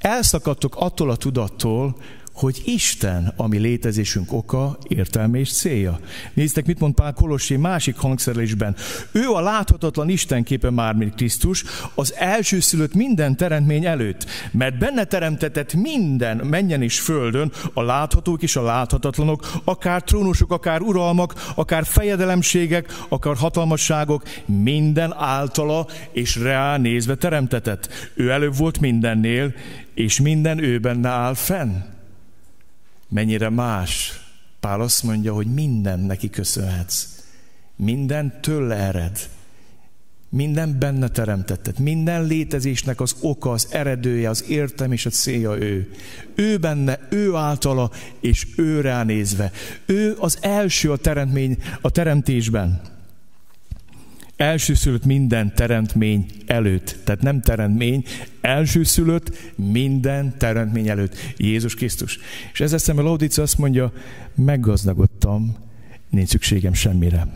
Elszakadtok 0.00 0.76
attól 0.76 1.10
a 1.10 1.16
tudattól, 1.16 1.96
hogy 2.32 2.62
Isten, 2.64 3.32
ami 3.36 3.58
létezésünk 3.58 4.32
oka, 4.32 4.78
értelme 4.88 5.38
és 5.38 5.52
célja. 5.52 5.98
Néztek, 6.34 6.66
mit 6.66 6.78
mond 6.78 6.94
Pál 6.94 7.12
Kolossi 7.12 7.56
másik 7.56 7.96
hangszerelésben. 7.96 8.76
Ő 9.12 9.28
a 9.28 9.40
láthatatlan 9.40 10.08
Isten 10.08 10.42
képe 10.42 10.70
már, 10.70 10.94
mint 10.94 11.14
Krisztus, 11.14 11.64
az 11.94 12.14
elsőszülött 12.14 12.94
minden 12.94 13.36
teremtmény 13.36 13.84
előtt, 13.84 14.26
mert 14.50 14.78
benne 14.78 15.04
teremtetett 15.04 15.74
minden 15.74 16.36
menjen 16.36 16.82
és 16.82 17.00
földön, 17.00 17.52
a 17.74 17.82
láthatók 17.82 18.42
és 18.42 18.56
a 18.56 18.62
láthatatlanok, 18.62 19.52
akár 19.64 20.02
trónusok, 20.02 20.52
akár 20.52 20.80
uralmak, 20.80 21.34
akár 21.54 21.84
fejedelemségek, 21.84 23.04
akár 23.08 23.36
hatalmasságok, 23.36 24.22
minden 24.44 25.14
általa 25.16 25.86
és 26.12 26.36
reál 26.36 26.78
nézve 26.78 27.14
teremtetett. 27.14 28.10
Ő 28.14 28.30
előbb 28.30 28.56
volt 28.56 28.80
mindennél, 28.80 29.52
és 30.00 30.20
minden 30.20 30.58
ő 30.58 30.78
benne 30.78 31.08
áll 31.08 31.34
fenn 31.34 31.76
mennyire 33.08 33.48
más. 33.48 34.20
Pál 34.60 34.80
azt 34.80 35.02
mondja, 35.02 35.34
hogy 35.34 35.46
minden 35.46 36.00
neki 36.00 36.30
köszönhetsz. 36.30 37.06
Minden 37.76 38.40
tőle 38.40 38.74
ered. 38.74 39.18
Minden 40.28 40.78
benne 40.78 41.08
teremtettet. 41.08 41.78
Minden 41.78 42.24
létezésnek 42.24 43.00
az 43.00 43.16
oka, 43.20 43.50
az 43.50 43.68
eredője, 43.70 44.28
az 44.28 44.44
értem 44.48 44.92
és 44.92 45.06
a 45.06 45.10
célja 45.10 45.58
ő. 45.58 45.90
Ő 46.34 46.56
benne, 46.56 46.98
ő 47.10 47.34
általa, 47.34 47.90
és 48.20 48.46
ő 48.56 48.80
ránézve. 48.80 49.52
Ő 49.86 50.16
az 50.18 50.38
első 50.40 50.92
a 50.92 50.96
teremtmény, 50.96 51.56
a 51.80 51.90
teremtésben 51.90 52.80
elsőszülött 54.40 55.04
minden 55.04 55.54
teremtmény 55.54 56.26
előtt. 56.46 56.96
Tehát 57.04 57.22
nem 57.22 57.40
teremtmény, 57.40 58.04
elsőszülött 58.40 59.36
minden 59.54 60.34
teremtmény 60.38 60.88
előtt. 60.88 61.16
Jézus 61.36 61.74
Krisztus. 61.74 62.18
És 62.52 62.60
ez 62.60 62.72
eszembe 62.72 63.02
Laudícia 63.02 63.42
azt 63.42 63.58
mondja, 63.58 63.92
meggazdagodtam, 64.34 65.56
nincs 66.10 66.28
szükségem 66.28 66.72
semmire. 66.72 67.26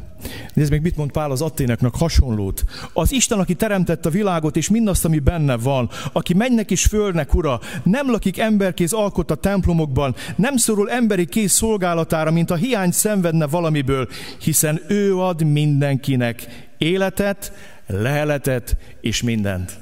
Nézd 0.54 0.70
meg, 0.70 0.82
mit 0.82 0.96
mond 0.96 1.10
Pál 1.10 1.30
az 1.30 1.42
Atténeknak 1.42 1.96
hasonlót. 1.96 2.64
Az 2.92 3.12
Isten, 3.12 3.38
aki 3.38 3.54
teremtette 3.54 4.08
a 4.08 4.12
világot 4.12 4.56
és 4.56 4.68
mindazt, 4.68 5.04
ami 5.04 5.18
benne 5.18 5.56
van, 5.56 5.90
aki 6.12 6.34
mennek 6.34 6.70
és 6.70 6.84
földnek 6.84 7.34
ura, 7.34 7.60
nem 7.82 8.10
lakik 8.10 8.38
emberkéz 8.38 8.92
alkot 8.92 9.30
a 9.30 9.34
templomokban, 9.34 10.14
nem 10.36 10.56
szorul 10.56 10.90
emberi 10.90 11.26
kéz 11.26 11.52
szolgálatára, 11.52 12.30
mint 12.30 12.50
a 12.50 12.54
hiány 12.54 12.90
szenvedne 12.90 13.46
valamiből, 13.46 14.08
hiszen 14.40 14.80
ő 14.88 15.18
ad 15.18 15.42
mindenkinek 15.42 16.63
életet, 16.78 17.52
leheletet 17.86 18.76
és 19.00 19.22
mindent. 19.22 19.78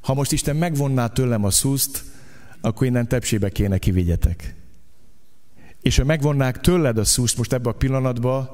Ha 0.00 0.14
most 0.14 0.32
Isten 0.32 0.56
megvonná 0.56 1.06
tőlem 1.06 1.44
a 1.44 1.50
szúzt, 1.50 2.04
akkor 2.60 2.86
innen 2.86 3.08
tepsébe 3.08 3.48
kéne 3.48 3.78
kivigyetek. 3.78 4.54
És 5.82 5.96
ha 5.96 6.04
megvonnák 6.04 6.60
tőled 6.60 6.98
a 6.98 7.04
szúzt 7.04 7.36
most 7.36 7.52
ebbe 7.52 7.68
a 7.68 7.72
pillanatban, 7.72 8.50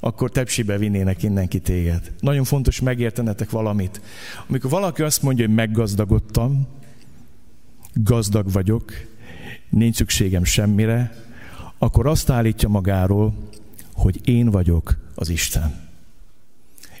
akkor 0.00 0.30
tepsibe 0.30 0.78
vinnének 0.78 1.22
innen 1.22 1.48
ki 1.48 1.58
téged. 1.58 2.12
Nagyon 2.20 2.44
fontos 2.44 2.80
megértenetek 2.80 3.50
valamit. 3.50 4.00
Amikor 4.48 4.70
valaki 4.70 5.02
azt 5.02 5.22
mondja, 5.22 5.46
hogy 5.46 5.54
meggazdagodtam, 5.54 6.66
gazdag 7.94 8.52
vagyok, 8.52 8.92
nincs 9.68 9.96
szükségem 9.96 10.44
semmire, 10.44 11.24
akkor 11.78 12.06
azt 12.06 12.30
állítja 12.30 12.68
magáról, 12.68 13.34
hogy 13.92 14.28
én 14.28 14.50
vagyok 14.50 14.96
az 15.14 15.28
Isten. 15.28 15.85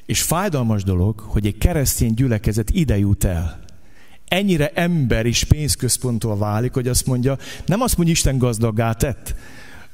És 0.06 0.22
fájdalmas 0.22 0.82
dolog, 0.82 1.20
hogy 1.20 1.46
egy 1.46 1.58
keresztény 1.58 2.14
gyülekezet 2.14 2.70
ide 2.70 2.98
jut 2.98 3.24
el. 3.24 3.64
Ennyire 4.28 4.70
ember 4.74 5.26
és 5.26 5.44
pénzközponttól 5.44 6.38
válik, 6.38 6.72
hogy 6.72 6.88
azt 6.88 7.06
mondja, 7.06 7.38
nem 7.66 7.80
azt 7.80 7.96
mondja, 7.96 8.14
Isten 8.14 8.38
gazdaggá 8.38 8.92
tett, 8.92 9.34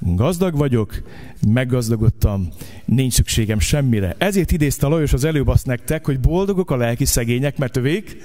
Gazdag 0.05 0.57
vagyok, 0.57 1.03
meggazdagodtam, 1.47 2.49
nincs 2.85 3.13
szükségem 3.13 3.59
semmire. 3.59 4.15
Ezért 4.19 4.53
idézte 4.53 4.87
Lajos 4.87 5.13
az 5.13 5.25
előbb 5.25 5.49
azt 5.49 5.67
nektek, 5.67 6.05
hogy 6.05 6.21
boldogok 6.21 6.71
a 6.71 6.77
lelki 6.77 7.05
szegények, 7.05 7.57
mert 7.57 7.77
övék 7.77 8.17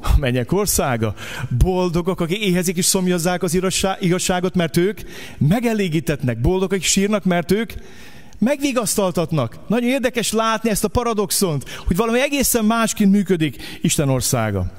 a 0.00 0.18
mennyek 0.18 0.52
országa. 0.52 1.14
Boldogok, 1.58 2.20
akik 2.20 2.44
éhezik 2.44 2.76
és 2.76 2.84
szomjazzák 2.84 3.42
az 3.42 3.58
igazságot, 4.00 4.54
mert 4.54 4.76
ők 4.76 5.00
megelégítetnek. 5.38 6.40
Boldogok, 6.40 6.72
akik 6.72 6.84
sírnak, 6.84 7.24
mert 7.24 7.50
ők 7.50 7.72
megvigasztaltatnak. 8.42 9.58
Nagyon 9.68 9.88
érdekes 9.88 10.32
látni 10.32 10.70
ezt 10.70 10.84
a 10.84 10.88
paradoxont, 10.88 11.68
hogy 11.86 11.96
valami 11.96 12.20
egészen 12.20 12.64
másként 12.64 13.10
működik 13.10 13.78
Isten 13.82 14.08
országa. 14.08 14.72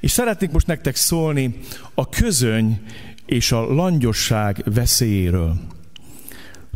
És 0.00 0.10
szeretnék 0.10 0.50
most 0.50 0.66
nektek 0.66 0.96
szólni 0.96 1.58
a 1.94 2.08
közöny 2.08 2.80
és 3.26 3.52
a 3.52 3.74
langyosság 3.74 4.62
veszélyéről. 4.74 5.56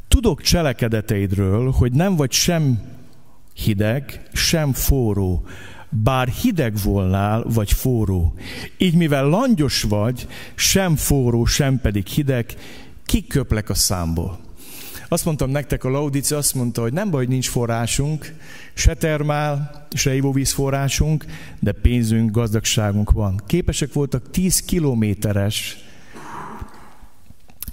Tudok 0.08 0.40
cselekedeteidről, 0.40 1.70
hogy 1.70 1.92
nem 1.92 2.16
vagy 2.16 2.32
sem 2.32 2.80
hideg, 3.54 4.22
sem 4.32 4.72
forró, 4.72 5.44
bár 5.88 6.28
hideg 6.28 6.74
volnál, 6.84 7.44
vagy 7.48 7.72
forró. 7.72 8.34
Így 8.78 8.94
mivel 8.94 9.24
langyos 9.24 9.82
vagy, 9.82 10.26
sem 10.54 10.96
forró, 10.96 11.44
sem 11.44 11.80
pedig 11.80 12.06
hideg, 12.06 12.54
kiköplek 13.06 13.70
a 13.70 13.74
számból. 13.74 14.38
Azt 15.12 15.24
mondtam 15.24 15.50
nektek, 15.50 15.84
a 15.84 15.88
Laudicea 15.88 16.36
azt 16.36 16.54
mondta, 16.54 16.80
hogy 16.82 16.92
nem 16.92 17.10
baj, 17.10 17.20
hogy 17.20 17.32
nincs 17.32 17.48
forrásunk, 17.48 18.32
se 18.74 18.94
termál, 18.94 19.86
se 19.90 20.14
ivóvíz 20.14 20.52
forrásunk, 20.52 21.24
de 21.60 21.72
pénzünk, 21.72 22.30
gazdagságunk 22.30 23.10
van. 23.10 23.40
Képesek 23.46 23.92
voltak 23.92 24.30
10 24.30 24.60
kilométeres 24.60 25.78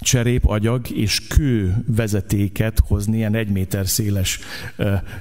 cserép, 0.00 0.46
agyag 0.46 0.90
és 0.90 1.26
kő 1.26 1.84
vezetéket 1.86 2.78
hozni, 2.88 3.16
ilyen 3.16 3.34
egy 3.34 3.48
méter 3.48 3.88
széles 3.88 4.38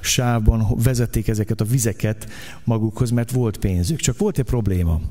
sávban 0.01 0.67
vezették 0.83 1.27
ezeket 1.27 1.61
a 1.61 1.65
vizeket 1.65 2.29
magukhoz, 2.63 3.09
mert 3.09 3.31
volt 3.31 3.57
pénzük. 3.57 3.99
Csak 3.99 4.17
volt 4.17 4.37
egy 4.37 4.45
probléma. 4.45 5.01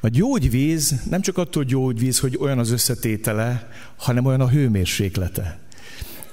A 0.00 0.08
gyógyvíz 0.08 1.02
nem 1.10 1.20
csak 1.20 1.38
attól 1.38 1.64
gyógyvíz, 1.64 2.18
hogy 2.18 2.36
olyan 2.40 2.58
az 2.58 2.70
összetétele, 2.70 3.68
hanem 3.96 4.24
olyan 4.24 4.40
a 4.40 4.48
hőmérséklete. 4.48 5.67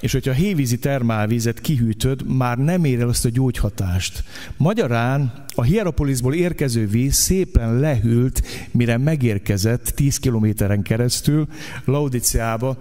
És 0.05 0.11
hogyha 0.11 0.31
hévízi 0.31 0.77
termálvízet 0.77 1.61
kihűtöd, 1.61 2.25
már 2.27 2.57
nem 2.57 2.83
ér 2.83 3.01
el 3.01 3.07
azt 3.07 3.25
a 3.25 3.29
gyógyhatást. 3.29 4.23
Magyarán 4.57 5.45
a 5.55 5.63
Hierapolisból 5.63 6.33
érkező 6.33 6.87
víz 6.87 7.15
szépen 7.15 7.79
lehűlt, 7.79 8.41
mire 8.71 8.97
megérkezett 8.97 9.83
10 9.83 10.17
kilométeren 10.17 10.81
keresztül 10.81 11.47
Laudiciába, 11.85 12.77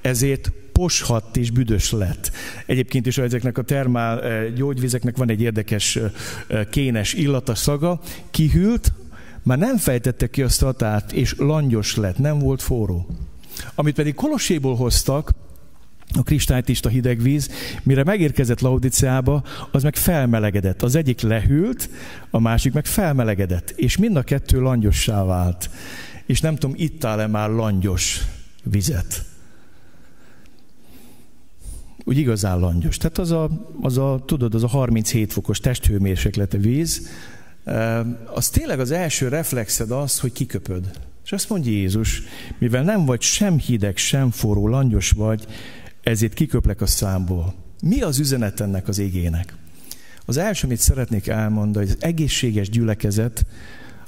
ezért 0.00 0.52
poshatt 0.72 1.36
és 1.36 1.50
büdös 1.50 1.92
lett. 1.92 2.30
Egyébként 2.66 3.06
is 3.06 3.18
ezeknek 3.18 3.58
a 3.58 3.62
termál 3.62 4.22
eh, 4.22 4.52
gyógyvizeknek 4.54 5.16
van 5.16 5.30
egy 5.30 5.40
érdekes 5.40 5.96
eh, 5.96 6.10
kénes 6.70 7.12
illata, 7.12 7.54
szaga. 7.54 8.00
Kihűlt, 8.30 8.92
már 9.42 9.58
nem 9.58 9.76
fejtette 9.76 10.26
ki 10.26 10.42
a 10.42 10.48
statát, 10.48 11.12
és 11.12 11.34
langyos 11.38 11.96
lett, 11.96 12.18
nem 12.18 12.38
volt 12.38 12.62
forró. 12.62 13.06
Amit 13.74 13.94
pedig 13.94 14.14
Kolosséból 14.14 14.76
hoztak, 14.76 15.30
a 16.14 16.22
kristálytista 16.22 16.88
hideg 16.88 17.22
víz, 17.22 17.50
mire 17.82 18.04
megérkezett 18.04 18.60
Laudiciába, 18.60 19.42
az 19.70 19.82
meg 19.82 19.96
felmelegedett. 19.96 20.82
Az 20.82 20.94
egyik 20.94 21.20
lehűlt, 21.20 21.90
a 22.30 22.40
másik 22.40 22.72
meg 22.72 22.86
felmelegedett, 22.86 23.70
és 23.70 23.96
mind 23.96 24.16
a 24.16 24.22
kettő 24.22 24.60
langyossá 24.60 25.24
vált. 25.24 25.70
És 26.26 26.40
nem 26.40 26.56
tudom, 26.56 26.76
ittál-e 26.78 27.26
már 27.26 27.50
langyos 27.50 28.22
vizet. 28.62 29.24
Úgy 32.04 32.18
igazán 32.18 32.58
langyos. 32.58 32.96
Tehát 32.96 33.18
az 33.18 33.30
a, 33.30 33.50
az 33.80 33.98
a, 33.98 34.22
tudod, 34.26 34.54
az 34.54 34.62
a 34.62 34.68
37 34.68 35.32
fokos 35.32 35.58
testhőmérséklete 35.58 36.58
víz, 36.58 37.08
az 38.34 38.48
tényleg 38.48 38.80
az 38.80 38.90
első 38.90 39.28
reflexed 39.28 39.90
az, 39.90 40.20
hogy 40.20 40.32
kiköpöd. 40.32 40.90
És 41.24 41.32
azt 41.32 41.48
mondja 41.48 41.72
Jézus, 41.72 42.22
mivel 42.58 42.82
nem 42.82 43.04
vagy 43.04 43.20
sem 43.20 43.58
hideg, 43.58 43.96
sem 43.96 44.30
forró, 44.30 44.68
langyos 44.68 45.10
vagy, 45.10 45.46
ezért 46.08 46.34
kiköplek 46.34 46.80
a 46.80 46.86
számból. 46.86 47.54
Mi 47.82 48.00
az 48.00 48.18
üzenet 48.18 48.60
ennek 48.60 48.88
az 48.88 48.98
igének? 48.98 49.54
Az 50.24 50.36
első, 50.36 50.66
amit 50.66 50.80
szeretnék 50.80 51.26
elmondani, 51.26 51.86
hogy 51.86 51.96
az 51.98 52.02
egészséges 52.04 52.68
gyülekezet 52.68 53.46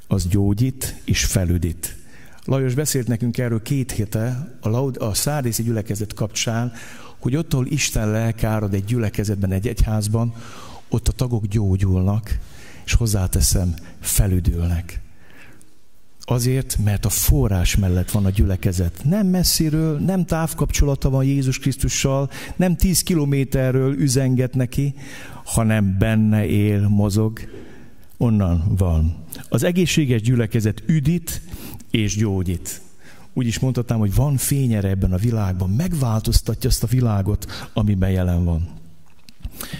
az 0.06 0.26
gyógyít 0.26 1.00
és 1.04 1.24
felüdít. 1.24 1.96
Lajos 2.44 2.74
beszélt 2.74 3.06
nekünk 3.06 3.38
erről 3.38 3.62
két 3.62 3.92
héte 3.92 4.56
a, 4.60 4.68
Laud, 4.68 4.96
a 4.96 5.14
szárdészi 5.14 5.62
gyülekezet 5.62 6.14
kapcsán, 6.14 6.72
hogy 7.18 7.36
ott, 7.36 7.52
ahol 7.52 7.66
Isten 7.66 8.10
lelkárad 8.10 8.74
egy 8.74 8.84
gyülekezetben, 8.84 9.52
egy 9.52 9.68
egyházban, 9.68 10.34
ott 10.88 11.08
a 11.08 11.12
tagok 11.12 11.46
gyógyulnak, 11.46 12.38
és 12.84 12.94
hozzáteszem, 12.94 13.74
felüdülnek. 14.00 15.00
Azért, 16.30 16.78
mert 16.84 17.04
a 17.04 17.08
forrás 17.08 17.76
mellett 17.76 18.10
van 18.10 18.24
a 18.24 18.30
gyülekezet. 18.30 19.00
Nem 19.04 19.26
messziről, 19.26 19.98
nem 19.98 20.24
távkapcsolata 20.24 21.10
van 21.10 21.24
Jézus 21.24 21.58
Krisztussal, 21.58 22.30
nem 22.56 22.76
tíz 22.76 23.02
kilométerről 23.02 23.94
üzenget 23.94 24.54
neki, 24.54 24.94
hanem 25.44 25.96
benne 25.98 26.46
él, 26.46 26.88
mozog. 26.88 27.40
Onnan 28.16 28.74
van. 28.78 29.16
Az 29.48 29.62
egészséges 29.62 30.20
gyülekezet 30.20 30.82
üdít 30.86 31.40
és 31.90 32.16
gyógyít. 32.16 32.80
Úgy 33.32 33.46
is 33.46 33.58
mondhatnám, 33.58 33.98
hogy 33.98 34.14
van 34.14 34.36
fényere 34.36 34.88
ebben 34.88 35.12
a 35.12 35.16
világban, 35.16 35.70
megváltoztatja 35.70 36.70
azt 36.70 36.82
a 36.82 36.86
világot, 36.86 37.68
amiben 37.72 38.10
jelen 38.10 38.44
van. 38.44 38.68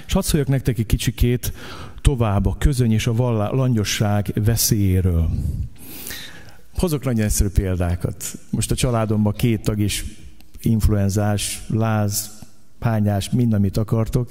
És 0.07 0.13
hadd 0.13 0.23
szóljak 0.23 0.49
nektek 0.49 0.79
egy 0.79 0.87
kicsikét 0.87 1.53
tovább 2.01 2.47
a 2.47 2.57
közöny 2.59 2.93
és 2.93 3.07
a 3.07 3.13
langyosság 3.53 4.33
veszélyéről. 4.45 5.31
Hozok 6.79 7.05
nagyon 7.05 7.25
egyszerű 7.25 7.49
példákat. 7.49 8.25
Most 8.51 8.71
a 8.71 8.75
családomban 8.75 9.33
két 9.33 9.63
tag 9.63 9.81
is 9.81 10.05
influenzás, 10.61 11.63
láz, 11.69 12.31
pányás, 12.79 13.31
mind, 13.31 13.53
amit 13.53 13.77
akartok. 13.77 14.31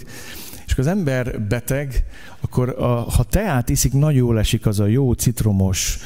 És 0.65 0.73
ha 0.73 0.81
az 0.81 0.87
ember 0.87 1.41
beteg, 1.41 2.05
akkor 2.39 2.69
a, 2.69 2.85
ha 2.85 3.23
teát 3.23 3.69
iszik, 3.69 3.93
nagyon 3.93 4.13
jól 4.17 4.39
esik 4.39 4.65
az 4.65 4.79
a 4.79 4.85
jó 4.85 5.11
citromos, 5.11 5.97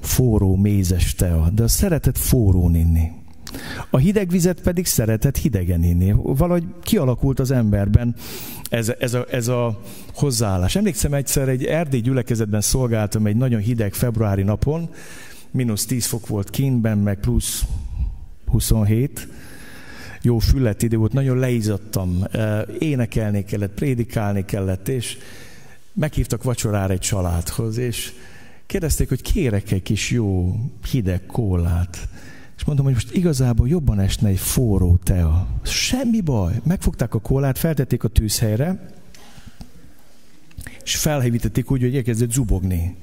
forró, 0.00 0.56
mézes 0.56 1.14
tea, 1.14 1.50
de 1.52 1.62
a 1.62 1.68
szeretet 1.68 2.18
forrón 2.18 2.74
inni. 2.74 3.10
A 3.90 3.98
hideg 3.98 4.28
vizet 4.28 4.60
pedig 4.60 4.86
szeretett 4.86 5.36
hidegen 5.36 5.82
inni. 5.82 6.14
Valahogy 6.22 6.64
kialakult 6.82 7.40
az 7.40 7.50
emberben 7.50 8.14
ez, 8.70 8.92
ez, 8.98 9.14
a, 9.14 9.26
ez 9.30 9.48
a 9.48 9.80
hozzáállás. 10.14 10.76
Emlékszem 10.76 11.14
egyszer 11.14 11.48
egy 11.48 11.64
erdély 11.64 12.00
gyülekezetben 12.00 12.60
szolgáltam 12.60 13.26
egy 13.26 13.36
nagyon 13.36 13.60
hideg 13.60 13.94
februári 13.94 14.42
napon, 14.42 14.88
mínusz 15.50 15.86
10 15.86 16.06
fok 16.06 16.26
volt 16.26 16.50
kintben, 16.50 16.98
meg 16.98 17.20
plusz 17.20 17.64
27, 18.46 19.28
jó 20.22 20.38
füllet 20.38 20.82
idő 20.82 20.96
volt, 20.96 21.12
nagyon 21.12 21.38
leizadtam, 21.38 22.24
énekelni 22.78 23.44
kellett, 23.44 23.74
prédikálni 23.74 24.44
kellett, 24.44 24.88
és 24.88 25.16
meghívtak 25.92 26.42
vacsorára 26.42 26.92
egy 26.92 27.00
családhoz, 27.00 27.76
és 27.76 28.12
kérdezték, 28.66 29.08
hogy 29.08 29.22
kérek 29.22 29.70
egy 29.70 29.82
kis 29.82 30.10
jó 30.10 30.56
hideg 30.90 31.26
kólát. 31.26 32.08
És 32.56 32.64
mondom, 32.64 32.84
hogy 32.84 32.94
most 32.94 33.14
igazából 33.14 33.68
jobban 33.68 34.00
esne 34.00 34.28
egy 34.28 34.38
forró 34.38 34.98
tea. 35.02 35.46
Semmi 35.62 36.20
baj. 36.20 36.60
Megfogták 36.64 37.14
a 37.14 37.18
kólát, 37.18 37.58
feltették 37.58 38.04
a 38.04 38.08
tűzhelyre, 38.08 38.90
és 40.84 40.96
felhívítették 40.96 41.70
úgy, 41.70 41.80
hogy 41.80 41.96
elkezdett 41.96 42.32
zubogni. 42.32 42.96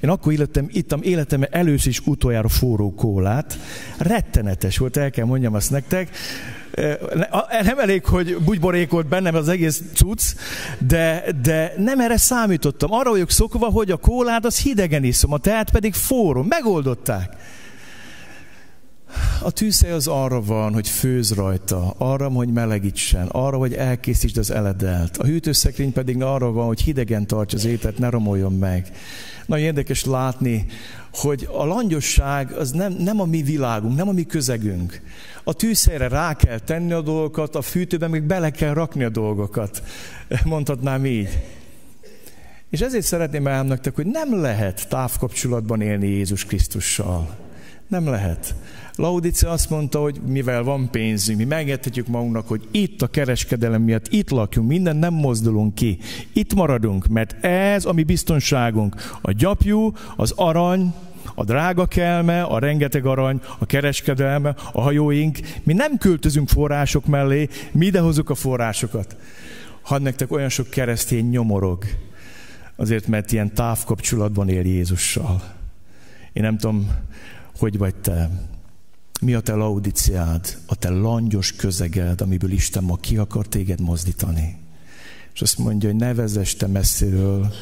Én 0.00 0.10
akkor 0.10 0.32
illettem, 0.32 0.68
ittam 0.72 1.02
életem 1.02 1.44
először 1.50 1.88
is 1.88 2.00
utoljára 2.00 2.48
forró 2.48 2.94
kólát. 2.94 3.58
Rettenetes 3.98 4.78
volt, 4.78 4.96
el 4.96 5.10
kell 5.10 5.24
mondjam 5.24 5.54
azt 5.54 5.70
nektek. 5.70 6.10
Nem 7.62 7.78
elég, 7.78 8.04
hogy 8.04 8.36
bugyborékolt 8.44 9.06
bennem 9.06 9.34
az 9.34 9.48
egész 9.48 9.82
cucc, 9.94 10.22
de, 10.78 11.24
de 11.42 11.74
nem 11.76 12.00
erre 12.00 12.16
számítottam. 12.16 12.92
Arra 12.92 13.10
vagyok 13.10 13.30
szokva, 13.30 13.66
hogy 13.66 13.90
a 13.90 13.96
kólát 13.96 14.44
az 14.44 14.58
hidegen 14.58 15.04
iszom, 15.04 15.32
a 15.32 15.38
teát 15.38 15.70
pedig 15.70 15.94
forró. 15.94 16.42
Megoldották. 16.42 17.36
A 19.42 19.50
tűzhely 19.50 19.92
az 19.92 20.06
arra 20.06 20.40
van, 20.40 20.72
hogy 20.72 20.88
főz 20.88 21.34
rajta, 21.34 21.94
arra, 21.98 22.28
hogy 22.28 22.48
melegítsen, 22.48 23.26
arra, 23.26 23.56
hogy 23.56 23.74
elkészítsd 23.74 24.38
az 24.38 24.50
eledelt. 24.50 25.16
A 25.16 25.24
hűtőszekrény 25.24 25.92
pedig 25.92 26.22
arra 26.22 26.52
van, 26.52 26.66
hogy 26.66 26.80
hidegen 26.80 27.26
tartsa 27.26 27.56
az 27.56 27.64
ételt, 27.64 27.98
ne 27.98 28.10
romoljon 28.10 28.52
meg. 28.52 28.90
Nagyon 29.46 29.64
érdekes 29.64 30.04
látni, 30.04 30.66
hogy 31.12 31.48
a 31.52 31.64
langyosság 31.64 32.52
az 32.52 32.70
nem, 32.70 32.92
nem 32.92 33.20
a 33.20 33.24
mi 33.24 33.42
világunk, 33.42 33.96
nem 33.96 34.08
a 34.08 34.12
mi 34.12 34.26
közegünk. 34.26 35.00
A 35.44 35.52
tűzhelyre 35.52 36.08
rá 36.08 36.34
kell 36.34 36.58
tenni 36.58 36.92
a 36.92 37.00
dolgokat, 37.00 37.54
a 37.54 37.62
fűtőben 37.62 38.10
még 38.10 38.22
bele 38.22 38.50
kell 38.50 38.74
rakni 38.74 39.04
a 39.04 39.08
dolgokat. 39.08 39.82
Mondhatnám 40.44 41.06
így. 41.06 41.28
És 42.70 42.80
ezért 42.80 43.04
szeretném 43.04 43.46
elmondani, 43.46 43.80
hogy 43.94 44.06
nem 44.06 44.40
lehet 44.40 44.88
távkapcsolatban 44.88 45.80
élni 45.80 46.06
Jézus 46.06 46.44
Krisztussal. 46.44 47.49
Nem 47.90 48.08
lehet. 48.08 48.54
Laudice 48.96 49.50
azt 49.50 49.70
mondta, 49.70 50.00
hogy 50.00 50.20
mivel 50.26 50.62
van 50.62 50.90
pénzünk, 50.90 51.38
mi 51.38 51.44
megengedhetjük 51.44 52.06
magunknak, 52.06 52.48
hogy 52.48 52.68
itt 52.70 53.02
a 53.02 53.06
kereskedelem 53.06 53.82
miatt 53.82 54.08
itt 54.08 54.30
lakjunk, 54.30 54.68
minden 54.68 54.96
nem 54.96 55.14
mozdulunk 55.14 55.74
ki. 55.74 55.98
Itt 56.32 56.54
maradunk, 56.54 57.06
mert 57.06 57.44
ez 57.44 57.84
a 57.84 57.92
mi 57.92 58.02
biztonságunk. 58.02 58.94
A 59.20 59.32
gyapjú, 59.32 59.92
az 60.16 60.32
arany, 60.36 60.94
a 61.34 61.44
drága 61.44 61.86
kelme, 61.86 62.42
a 62.42 62.58
rengeteg 62.58 63.06
arany, 63.06 63.40
a 63.58 63.66
kereskedelme, 63.66 64.54
a 64.72 64.80
hajóink. 64.80 65.38
Mi 65.62 65.72
nem 65.72 65.98
költözünk 65.98 66.48
források 66.48 67.06
mellé, 67.06 67.48
mi 67.72 67.86
idehozunk 67.86 68.30
a 68.30 68.34
forrásokat. 68.34 69.16
Hadd 69.82 70.02
nektek 70.02 70.32
olyan 70.32 70.48
sok 70.48 70.70
keresztény 70.70 71.28
nyomorog, 71.28 71.84
azért 72.76 73.06
mert 73.06 73.32
ilyen 73.32 73.54
távkapcsolatban 73.54 74.48
él 74.48 74.64
Jézussal. 74.64 75.42
Én 76.32 76.42
nem 76.42 76.58
tudom, 76.58 76.90
hogy 77.60 77.78
vagy 77.78 77.94
te. 77.94 78.30
Mi 79.20 79.34
a 79.34 79.40
te 79.40 79.54
laudiciád, 79.54 80.58
a 80.66 80.74
te 80.74 80.88
langyos 80.88 81.52
közeged, 81.52 82.20
amiből 82.20 82.50
Isten 82.50 82.84
ma 82.84 82.96
ki 82.96 83.16
akar 83.16 83.46
téged 83.46 83.80
mozdítani. 83.80 84.58
És 85.34 85.42
azt 85.42 85.58
mondja, 85.58 85.88
hogy 85.88 85.98
ne 85.98 86.14
vezess 86.14 86.54
te 86.54 86.66
messziről, 86.66 87.52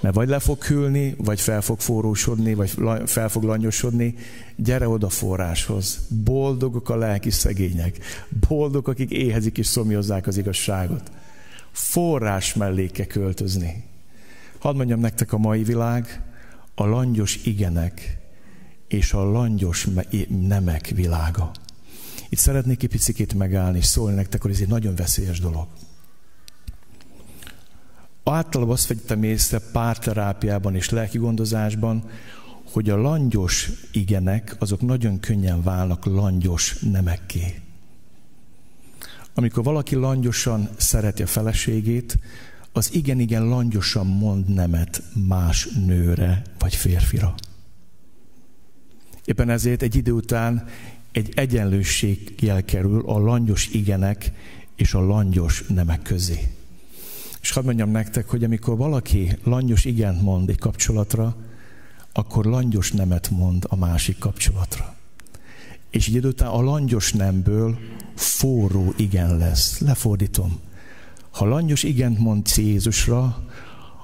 Mert 0.00 0.14
vagy 0.14 0.28
le 0.28 0.38
fog 0.38 0.64
hűlni, 0.64 1.14
vagy 1.18 1.40
fel 1.40 1.60
fog 1.60 1.80
forrósodni, 1.80 2.54
vagy 2.54 2.70
fel 3.04 3.28
fog 3.28 3.42
langyosodni. 3.42 4.14
Gyere 4.56 4.88
oda 4.88 5.08
forráshoz. 5.08 6.06
Boldogok 6.24 6.88
a 6.88 6.96
lelki 6.96 7.30
szegények. 7.30 7.98
Boldogok, 8.48 8.88
akik 8.88 9.10
éhezik 9.10 9.58
és 9.58 9.66
szomjozzák 9.66 10.26
az 10.26 10.36
igazságot. 10.36 11.10
Forrás 11.72 12.54
mellé 12.54 12.86
kell 12.86 13.06
költözni. 13.06 13.84
Hadd 14.58 14.76
mondjam 14.76 15.00
nektek 15.00 15.32
a 15.32 15.38
mai 15.38 15.62
világ, 15.62 16.22
a 16.74 16.86
langyos 16.86 17.44
igenek 17.44 18.21
és 18.92 19.12
a 19.12 19.30
langyos 19.30 19.88
nemek 20.28 20.86
világa. 20.86 21.50
Itt 22.28 22.38
szeretnék 22.38 22.82
egy 22.82 22.88
picit 22.88 23.34
megállni 23.34 23.78
és 23.78 23.84
szólni 23.84 24.14
nektek, 24.14 24.42
hogy 24.42 24.50
ez 24.50 24.60
egy 24.60 24.68
nagyon 24.68 24.94
veszélyes 24.94 25.40
dolog. 25.40 25.66
Általában 28.24 28.74
azt 28.74 28.86
vegytem 28.86 29.22
észre 29.22 29.58
párterápiában 29.72 30.74
és 30.74 30.90
lelki 30.90 31.18
gondozásban, 31.18 32.10
hogy 32.72 32.90
a 32.90 32.96
langyos 32.96 33.70
igenek, 33.92 34.56
azok 34.58 34.80
nagyon 34.80 35.20
könnyen 35.20 35.62
válnak 35.62 36.04
langyos 36.04 36.78
nemekké. 36.78 37.60
Amikor 39.34 39.64
valaki 39.64 39.94
langyosan 39.94 40.68
szereti 40.76 41.22
a 41.22 41.26
feleségét, 41.26 42.18
az 42.72 42.94
igen-igen 42.94 43.44
langyosan 43.48 44.06
mond 44.06 44.48
nemet 44.48 45.02
más 45.28 45.68
nőre 45.86 46.42
vagy 46.58 46.74
férfira. 46.74 47.34
Éppen 49.24 49.50
ezért 49.50 49.82
egy 49.82 49.96
idő 49.96 50.12
után 50.12 50.64
egy 51.12 51.32
egyenlőség 51.34 52.34
jel 52.40 52.64
kerül 52.64 53.02
a 53.06 53.18
langyos 53.18 53.68
igenek 53.68 54.32
és 54.76 54.94
a 54.94 55.00
langyos 55.00 55.64
nemek 55.68 56.02
közé. 56.02 56.48
És 57.40 57.50
hadd 57.50 57.64
mondjam 57.64 57.90
nektek, 57.90 58.28
hogy 58.28 58.44
amikor 58.44 58.76
valaki 58.76 59.38
langyos 59.44 59.84
igent 59.84 60.22
mond 60.22 60.48
egy 60.48 60.58
kapcsolatra, 60.58 61.36
akkor 62.12 62.44
langyos 62.44 62.92
nemet 62.92 63.30
mond 63.30 63.64
a 63.68 63.76
másik 63.76 64.18
kapcsolatra. 64.18 64.94
És 65.90 66.06
így 66.06 66.14
idő 66.14 66.28
után 66.28 66.48
a 66.48 66.60
langyos 66.60 67.12
nemből 67.12 67.78
forró 68.14 68.94
igen 68.96 69.36
lesz. 69.36 69.78
Lefordítom. 69.78 70.60
Ha 71.30 71.44
langyos 71.44 71.82
igent 71.82 72.18
mond 72.18 72.46
Jézusra, 72.56 73.44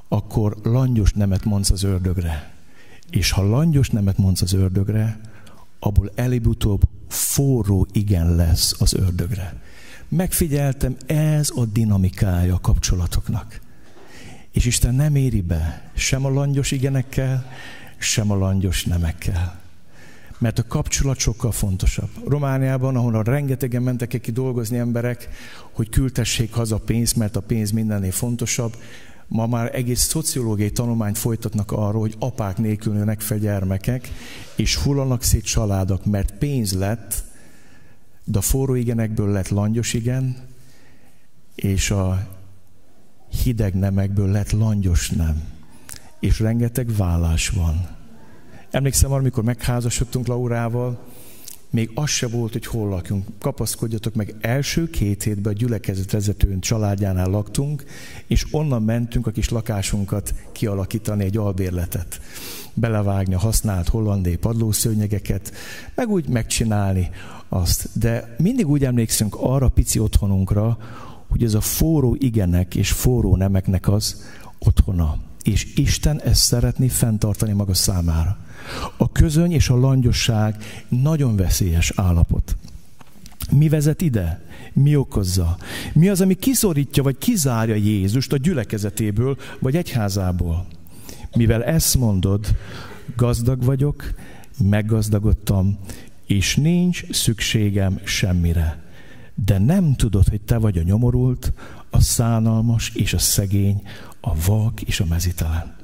akkor 0.09 0.57
langyos 0.62 1.12
nemet 1.12 1.44
mondsz 1.44 1.70
az 1.70 1.83
ördögre. 1.83 2.58
És 3.11 3.31
ha 3.31 3.42
langyos 3.42 3.90
nemet 3.90 4.18
mondsz 4.18 4.42
az 4.42 4.53
ördögre, 4.53 5.21
abból 5.79 6.11
előbb-utóbb 6.14 6.83
forró 7.09 7.87
igen 7.92 8.37
lesz 8.37 8.75
az 8.79 8.94
ördögre. 8.94 9.61
Megfigyeltem, 10.09 10.97
ez 11.07 11.51
a 11.55 11.64
dinamikája 11.64 12.55
a 12.55 12.61
kapcsolatoknak. 12.61 13.61
És 14.53 14.64
Isten 14.64 14.94
nem 14.94 15.14
éri 15.14 15.40
be 15.40 15.90
sem 15.94 16.25
a 16.25 16.29
langyos 16.29 16.71
igenekkel, 16.71 17.53
sem 17.99 18.31
a 18.31 18.37
langyos 18.37 18.85
nemekkel. 18.85 19.61
Mert 20.38 20.59
a 20.59 20.66
kapcsolat 20.66 21.18
sokkal 21.18 21.53
fontosabb. 21.53 22.11
Romániában, 22.27 22.97
ahol 22.97 23.23
rengetegen 23.23 23.83
mentek 23.83 24.21
ki 24.21 24.31
dolgozni 24.31 24.79
emberek, 24.79 25.29
hogy 25.73 25.88
küldtessék 25.88 26.53
haza 26.53 26.79
pénzt, 26.79 27.16
mert 27.16 27.37
a 27.37 27.40
pénz 27.40 27.71
mindennél 27.71 28.12
fontosabb, 28.12 28.77
Ma 29.28 29.46
már 29.46 29.74
egész 29.74 30.00
szociológiai 30.00 30.70
tanulmányt 30.70 31.18
folytatnak 31.18 31.72
arról, 31.72 32.00
hogy 32.00 32.14
apák 32.18 32.58
nélkül 32.58 32.92
nőnek 32.92 33.20
fel 33.20 33.38
gyermekek, 33.38 34.08
és 34.56 34.76
hullanak 34.76 35.22
szét 35.22 35.44
családok, 35.44 36.04
mert 36.04 36.38
pénz 36.38 36.72
lett, 36.72 37.24
de 38.24 38.38
a 38.38 38.42
forró 38.42 38.74
igenekből 38.74 39.28
lett 39.28 39.48
langyos 39.48 39.92
igen, 39.92 40.36
és 41.54 41.90
a 41.90 42.28
hideg 43.42 43.74
nemekből 43.74 44.30
lett 44.30 44.50
langyos 44.50 45.10
nem. 45.10 45.42
És 46.20 46.40
rengeteg 46.40 46.96
vállás 46.96 47.48
van. 47.48 47.88
Emlékszem, 48.70 49.12
amikor 49.12 49.44
megházasodtunk 49.44 50.26
Laurával, 50.26 51.06
még 51.70 51.90
az 51.94 52.09
se 52.09 52.28
volt, 52.28 52.52
hogy 52.52 52.66
hol 52.66 52.88
lakjunk. 52.88 53.26
Kapaszkodjatok 53.38 54.14
meg, 54.14 54.35
első 54.40 54.90
két 54.90 55.22
hétben 55.22 55.52
a 55.52 55.57
gyülekezet 55.57 56.11
vezetőn 56.11 56.61
családjánál 56.61 57.31
laktunk, 57.31 57.85
és 58.26 58.46
onnan 58.50 58.83
mentünk 58.83 59.26
a 59.26 59.31
kis 59.31 59.48
lakásunkat 59.48 60.35
kialakítani 60.52 61.24
egy 61.24 61.37
albérletet. 61.37 62.20
Belevágni 62.74 63.35
a 63.35 63.38
használt 63.38 63.88
hollandé 63.88 64.37
padlószőnyegeket, 64.37 65.52
meg 65.94 66.09
úgy 66.09 66.28
megcsinálni 66.28 67.11
azt. 67.48 67.88
De 67.98 68.35
mindig 68.38 68.68
úgy 68.68 68.85
emlékszünk 68.85 69.37
arra 69.40 69.68
pici 69.68 69.98
otthonunkra, 69.98 70.78
hogy 71.28 71.42
ez 71.42 71.54
a 71.54 71.61
forró 71.61 72.16
igenek 72.18 72.74
és 72.74 72.92
forró 72.92 73.37
nemeknek 73.37 73.88
az 73.88 74.24
otthona. 74.59 75.16
És 75.42 75.74
Isten 75.74 76.20
ezt 76.20 76.42
szeretné 76.42 76.88
fenntartani 76.88 77.52
maga 77.52 77.74
számára. 77.74 78.38
A 78.96 79.12
közöny 79.12 79.52
és 79.52 79.68
a 79.68 79.76
langyosság 79.76 80.57
nagyon 80.88 81.37
veszélyes 81.37 81.92
állapot. 81.96 82.57
Mi 83.50 83.68
vezet 83.68 84.02
ide? 84.02 84.40
Mi 84.72 84.96
okozza? 84.96 85.57
Mi 85.92 86.09
az, 86.09 86.20
ami 86.20 86.35
kiszorítja 86.35 87.02
vagy 87.02 87.18
kizárja 87.18 87.74
Jézust 87.74 88.33
a 88.33 88.37
gyülekezetéből 88.37 89.37
vagy 89.59 89.76
egyházából? 89.76 90.66
Mivel 91.37 91.64
ezt 91.64 91.96
mondod, 91.96 92.46
gazdag 93.16 93.64
vagyok, 93.64 94.14
meggazdagodtam, 94.64 95.78
és 96.26 96.57
nincs 96.57 97.12
szükségem 97.12 98.00
semmire. 98.04 98.83
De 99.35 99.59
nem 99.59 99.94
tudod, 99.94 100.28
hogy 100.28 100.40
te 100.40 100.59
vagy 100.59 100.78
a 100.78 100.83
nyomorult, 100.83 101.52
a 101.90 102.00
szánalmas 102.00 102.90
és 102.94 103.14
a 103.14 103.18
szegény, 103.18 103.83
a 104.20 104.35
vak 104.46 104.83
és 104.83 105.00
a 105.00 105.04
mezitelen. 105.09 105.76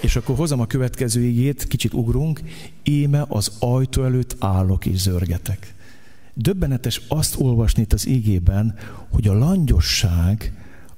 És 0.00 0.16
akkor 0.16 0.36
hozom 0.36 0.60
a 0.60 0.66
következő 0.66 1.22
igét, 1.22 1.66
kicsit 1.66 1.92
ugrunk, 1.92 2.40
íme 2.82 3.24
az 3.28 3.52
ajtó 3.58 4.04
előtt 4.04 4.36
állok 4.38 4.86
és 4.86 4.98
zörgetek. 4.98 5.74
Döbbenetes 6.34 7.00
azt 7.08 7.40
olvasni 7.40 7.82
itt 7.82 7.92
az 7.92 8.06
igében, 8.06 8.74
hogy 9.10 9.28
a 9.28 9.38
langyosság 9.38 10.52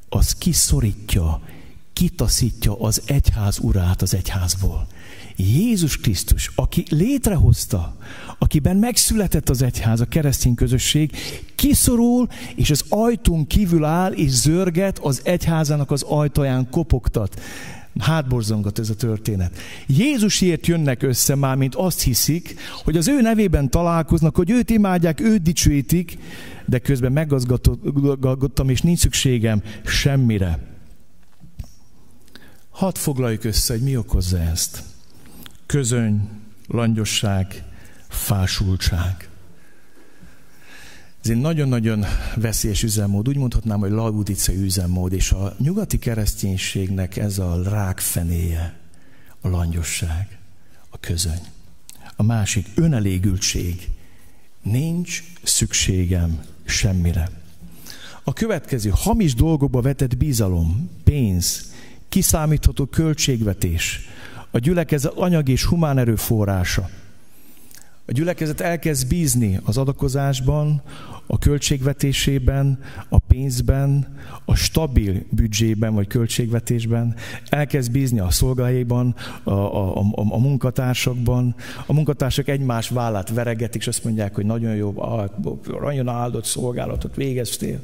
az 0.08 0.34
kiszorítja, 0.34 1.40
kitaszítja 1.92 2.80
az 2.80 3.02
egyház 3.06 3.58
urát 3.58 4.02
az 4.02 4.14
egyházból. 4.14 4.86
Jézus 5.36 5.96
Krisztus, 5.96 6.50
aki 6.54 6.84
létrehozta, 6.88 7.96
akiben 8.38 8.76
megszületett 8.76 9.48
az 9.48 9.62
egyház, 9.62 10.00
a 10.00 10.04
keresztény 10.06 10.54
közösség, 10.54 11.10
kiszorul, 11.54 12.28
és 12.54 12.70
az 12.70 12.84
ajtón 12.88 13.46
kívül 13.46 13.84
áll, 13.84 14.12
és 14.12 14.30
zörget 14.30 14.98
az 14.98 15.20
egyházának 15.24 15.90
az 15.90 16.02
ajtaján 16.02 16.70
kopogtat. 16.70 17.40
Hátborzongat 17.98 18.78
ez 18.78 18.90
a 18.90 18.94
történet. 18.94 19.58
Jézusért 19.86 20.66
jönnek 20.66 21.02
össze 21.02 21.34
már, 21.34 21.56
mint 21.56 21.74
azt 21.74 22.02
hiszik, 22.02 22.54
hogy 22.84 22.96
az 22.96 23.08
ő 23.08 23.20
nevében 23.20 23.70
találkoznak, 23.70 24.36
hogy 24.36 24.50
őt 24.50 24.70
imádják, 24.70 25.20
őt 25.20 25.42
dicsőítik, 25.42 26.18
de 26.66 26.78
közben 26.78 27.12
meggazgatottam, 27.12 28.68
és 28.68 28.80
nincs 28.80 28.98
szükségem 28.98 29.62
semmire. 29.84 30.58
Hadd 32.70 32.94
foglaljuk 32.94 33.44
össze, 33.44 33.72
hogy 33.72 33.82
mi 33.82 33.96
okozza 33.96 34.38
ezt. 34.38 34.82
Közöny, 35.66 36.28
langyosság, 36.66 37.64
fásultság. 38.08 39.28
Ez 41.22 41.30
egy 41.30 41.40
nagyon-nagyon 41.40 42.04
veszélyes 42.36 42.82
üzemmód, 42.82 43.28
úgy 43.28 43.36
mondhatnám, 43.36 43.78
hogy 43.78 43.90
laudicai 43.90 44.56
üzemmód, 44.56 45.12
és 45.12 45.32
a 45.32 45.54
nyugati 45.58 45.98
kereszténységnek 45.98 47.16
ez 47.16 47.38
a 47.38 47.62
rákfenéje, 47.62 48.78
a 49.40 49.48
langyosság, 49.48 50.38
a 50.90 50.98
közöny. 51.00 51.40
A 52.16 52.22
másik 52.22 52.66
önelégültség. 52.74 53.88
Nincs 54.62 55.22
szükségem 55.42 56.40
semmire. 56.64 57.30
A 58.22 58.32
következő 58.32 58.90
hamis 58.94 59.34
dolgokba 59.34 59.80
vetett 59.80 60.16
bizalom, 60.16 60.90
pénz, 61.04 61.72
kiszámítható 62.08 62.86
költségvetés, 62.86 64.00
a 64.50 64.58
gyülekezet 64.58 65.12
anyag 65.12 65.48
és 65.48 65.64
humán 65.64 65.98
erőforrása– 65.98 66.90
a 68.06 68.12
gyülekezet 68.12 68.60
elkezd 68.60 69.08
bízni 69.08 69.60
az 69.64 69.76
adakozásban, 69.76 70.82
a 71.26 71.38
költségvetésében, 71.38 72.78
a 73.08 73.18
pénzben, 73.18 74.16
a 74.44 74.54
stabil 74.54 75.24
büdzsében 75.30 75.94
vagy 75.94 76.06
költségvetésben, 76.06 77.14
elkezd 77.48 77.90
bízni 77.90 78.18
a 78.20 78.30
szolgájában, 78.30 79.14
a, 79.42 79.50
a, 79.50 79.96
a, 79.96 80.04
a 80.14 80.38
munkatársakban. 80.38 81.54
A 81.86 81.92
munkatársak 81.92 82.48
egymás 82.48 82.88
vállát 82.88 83.30
veregetik, 83.30 83.80
és 83.80 83.86
azt 83.86 84.04
mondják, 84.04 84.34
hogy 84.34 84.46
nagyon 84.46 84.74
jó, 84.74 84.94
nagyon 85.80 86.08
áldott 86.08 86.44
szolgálatot 86.44 87.16
végeztél. 87.16 87.80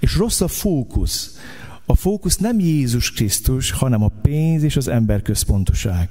És 0.00 0.16
rossz 0.16 0.40
a 0.40 0.48
fókusz. 0.48 1.38
A 1.86 1.94
fókusz 1.94 2.36
nem 2.36 2.58
Jézus 2.58 3.12
Krisztus, 3.12 3.70
hanem 3.70 4.02
a 4.02 4.10
pénz 4.22 4.62
és 4.62 4.76
az 4.76 4.88
emberközpontoság. 4.88 6.08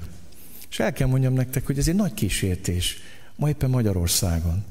És 0.70 0.80
el 0.80 0.92
kell 0.92 1.08
mondjam 1.08 1.32
nektek, 1.32 1.66
hogy 1.66 1.78
ez 1.78 1.88
egy 1.88 1.94
nagy 1.94 2.14
kísértés 2.14 2.96
ma 3.38 3.48
éppen 3.48 3.70
Magyarországon, 3.70 4.64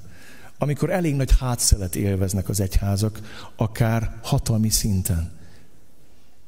amikor 0.58 0.90
elég 0.90 1.16
nagy 1.16 1.38
hátszelet 1.40 1.96
élveznek 1.96 2.50
az 2.50 2.60
egyházak, 2.60 3.20
akár 3.56 4.20
hatalmi 4.24 4.70
szinten. 4.70 5.32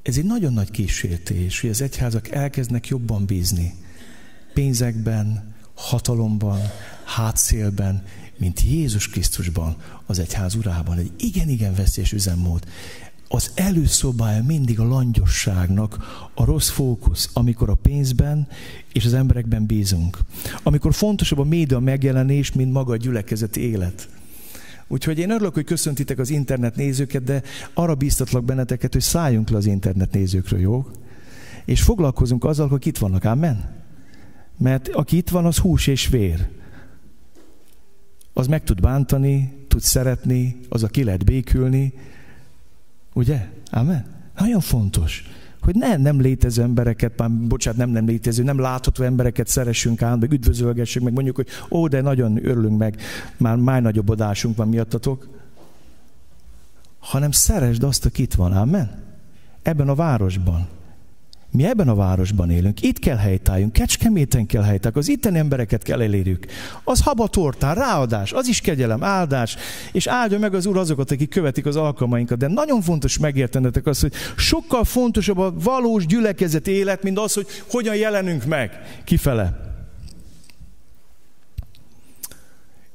ez 0.03 0.17
egy 0.17 0.25
nagyon 0.25 0.53
nagy 0.53 0.71
kísértés, 0.71 1.61
hogy 1.61 1.69
az 1.69 1.81
egyházak 1.81 2.29
elkezdnek 2.29 2.87
jobban 2.87 3.25
bízni. 3.25 3.73
Pénzekben, 4.53 5.55
hatalomban, 5.73 6.59
hátszélben, 7.05 8.05
mint 8.37 8.61
Jézus 8.61 9.09
Krisztusban, 9.09 9.75
az 10.05 10.19
egyház 10.19 10.55
urában. 10.55 10.97
Egy 10.97 11.11
igen-igen 11.17 11.73
veszélyes 11.73 12.11
üzemmód. 12.11 12.65
Az 13.31 13.51
előszobája 13.55 14.43
mindig 14.43 14.79
a 14.79 14.87
langyosságnak 14.87 15.97
a 16.33 16.45
rossz 16.45 16.69
fókusz, 16.69 17.29
amikor 17.33 17.69
a 17.69 17.75
pénzben 17.81 18.47
és 18.93 19.05
az 19.05 19.13
emberekben 19.13 19.65
bízunk. 19.65 20.17
Amikor 20.63 20.93
fontosabb 20.93 21.39
a 21.39 21.43
média 21.43 21.79
megjelenés, 21.79 22.51
mint 22.51 22.71
maga 22.71 22.91
a 22.91 22.97
gyülekezeti 22.97 23.59
élet. 23.59 24.09
Úgyhogy 24.87 25.19
én 25.19 25.29
örülök, 25.29 25.53
hogy 25.53 25.63
köszöntitek 25.63 26.19
az 26.19 26.29
internet 26.29 26.75
nézőket, 26.75 27.23
de 27.23 27.41
arra 27.73 27.95
bíztatlak 27.95 28.43
benneteket, 28.43 28.93
hogy 28.93 29.01
szálljunk 29.01 29.49
le 29.49 29.57
az 29.57 29.65
internet 29.65 30.11
nézőkről, 30.11 30.59
jó? 30.59 30.85
És 31.65 31.81
foglalkozunk 31.81 32.43
azzal, 32.43 32.67
hogy 32.67 32.87
itt 32.87 32.97
vannak, 32.97 33.23
amen? 33.23 33.75
Mert 34.57 34.87
aki 34.87 35.17
itt 35.17 35.29
van, 35.29 35.45
az 35.45 35.57
hús 35.57 35.87
és 35.87 36.07
vér. 36.07 36.47
Az 38.33 38.47
meg 38.47 38.63
tud 38.63 38.81
bántani, 38.81 39.53
tud 39.67 39.81
szeretni, 39.81 40.59
az 40.69 40.83
a 40.83 40.87
ki 40.87 41.03
lehet 41.03 41.25
békülni. 41.25 41.93
Ugye? 43.19 43.47
Amen? 43.71 44.05
Nagyon 44.37 44.59
fontos 44.59 45.23
hogy 45.61 45.75
nem, 45.75 46.01
nem 46.01 46.21
létező 46.21 46.61
embereket, 46.61 47.17
már 47.17 47.29
bocsánat, 47.31 47.79
nem 47.79 47.89
nem 47.89 48.05
létező, 48.05 48.43
nem 48.43 48.59
látható 48.59 49.03
embereket 49.03 49.47
szeressünk 49.47 50.01
át, 50.01 50.19
meg 50.19 50.31
üdvözölgessünk, 50.31 51.05
meg 51.05 51.13
mondjuk, 51.13 51.35
hogy 51.35 51.47
ó, 51.69 51.87
de 51.87 52.01
nagyon 52.01 52.45
örülünk 52.45 52.77
meg, 52.77 53.01
már 53.37 53.55
már 53.55 53.81
nagyobb 53.81 54.09
adásunk 54.09 54.57
van 54.57 54.67
miattatok, 54.67 55.27
hanem 56.99 57.31
szeresd 57.31 57.83
azt, 57.83 58.05
aki 58.05 58.21
itt 58.21 58.33
van, 58.33 58.51
amen? 58.51 59.03
Ebben 59.61 59.89
a 59.89 59.95
városban. 59.95 60.67
Mi 61.51 61.65
ebben 61.65 61.87
a 61.87 61.95
városban 61.95 62.49
élünk, 62.49 62.81
itt 62.81 62.99
kell 62.99 63.17
helytálljunk, 63.17 63.73
Kecskeméten 63.73 64.45
kell 64.45 64.61
helytállunk, 64.61 64.97
az 64.97 65.09
itteni 65.09 65.37
embereket 65.37 65.83
kell 65.83 66.01
elérjük. 66.01 66.45
Az 66.83 67.01
habatortán, 67.01 67.75
ráadás, 67.75 68.33
az 68.33 68.47
is 68.47 68.61
kegyelem, 68.61 69.03
áldás, 69.03 69.55
és 69.91 70.07
áldja 70.07 70.39
meg 70.39 70.53
az 70.53 70.65
Úr 70.65 70.77
azokat, 70.77 71.11
akik 71.11 71.29
követik 71.29 71.65
az 71.65 71.75
alkalmainkat. 71.75 72.37
De 72.37 72.47
nagyon 72.47 72.81
fontos 72.81 73.17
megértenetek 73.17 73.85
azt, 73.85 74.01
hogy 74.01 74.13
sokkal 74.37 74.83
fontosabb 74.83 75.37
a 75.37 75.53
valós 75.53 76.05
gyülekezet 76.05 76.67
élet, 76.67 77.03
mint 77.03 77.19
az, 77.19 77.33
hogy 77.33 77.47
hogyan 77.69 77.95
jelenünk 77.95 78.45
meg 78.45 79.01
kifele. 79.03 79.67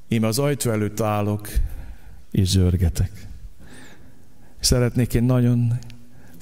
Én 0.08 0.24
az 0.24 0.38
ajtó 0.38 0.70
előtt 0.70 1.00
állok, 1.00 1.48
és 2.30 2.48
zörgetek. 2.48 3.10
Szeretnék 4.60 5.14
én 5.14 5.24
nagyon 5.24 5.78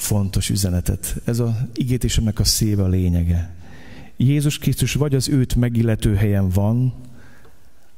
fontos 0.02 0.50
üzenetet. 0.50 1.16
Ez 1.24 1.38
a 1.38 1.68
igétésemnek 1.74 2.38
a 2.38 2.44
szíve 2.44 2.82
a 2.82 2.88
lényege. 2.88 3.54
Jézus 4.16 4.58
Krisztus 4.58 4.94
vagy 4.94 5.14
az 5.14 5.28
őt 5.28 5.54
megillető 5.54 6.14
helyen 6.14 6.48
van, 6.48 6.94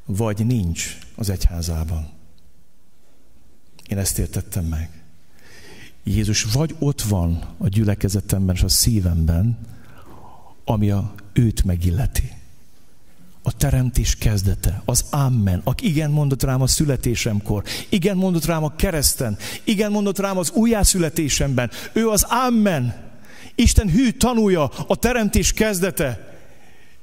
vagy 0.05 0.47
nincs 0.47 0.99
az 1.15 1.31
egyházában. 1.31 2.09
Én 3.89 3.99
ezt 3.99 4.19
értettem 4.19 4.65
meg. 4.65 5.03
Jézus 6.03 6.43
vagy 6.45 6.77
ott 6.79 7.03
van 7.03 7.45
a 7.59 7.69
gyülekezetemben 7.69 8.55
és 8.55 8.63
a 8.63 8.69
szívemben, 8.69 9.59
ami 10.65 10.91
a 10.91 11.15
őt 11.33 11.65
megilleti 11.65 12.33
a 13.47 13.57
teremtés 13.57 14.17
kezdete, 14.17 14.83
az 14.85 15.05
Amen, 15.11 15.61
aki 15.65 15.87
igen 15.87 16.11
mondott 16.11 16.43
rám 16.43 16.63
a 16.63 16.67
születésemkor, 16.67 17.63
igen 17.89 18.17
mondott 18.17 18.45
rám 18.45 18.65
a 18.65 18.77
kereszten, 18.77 19.37
igen 19.65 19.91
mondott 19.91 20.19
rám 20.19 20.39
az 20.39 20.51
újjászületésemben. 20.51 21.71
Ő 21.93 22.09
az 22.09 22.23
Amen. 22.23 22.95
Isten 23.55 23.91
hű 23.91 24.11
tanúja, 24.11 24.65
a 24.87 24.97
teremtés 24.97 25.53
kezdete. 25.53 26.39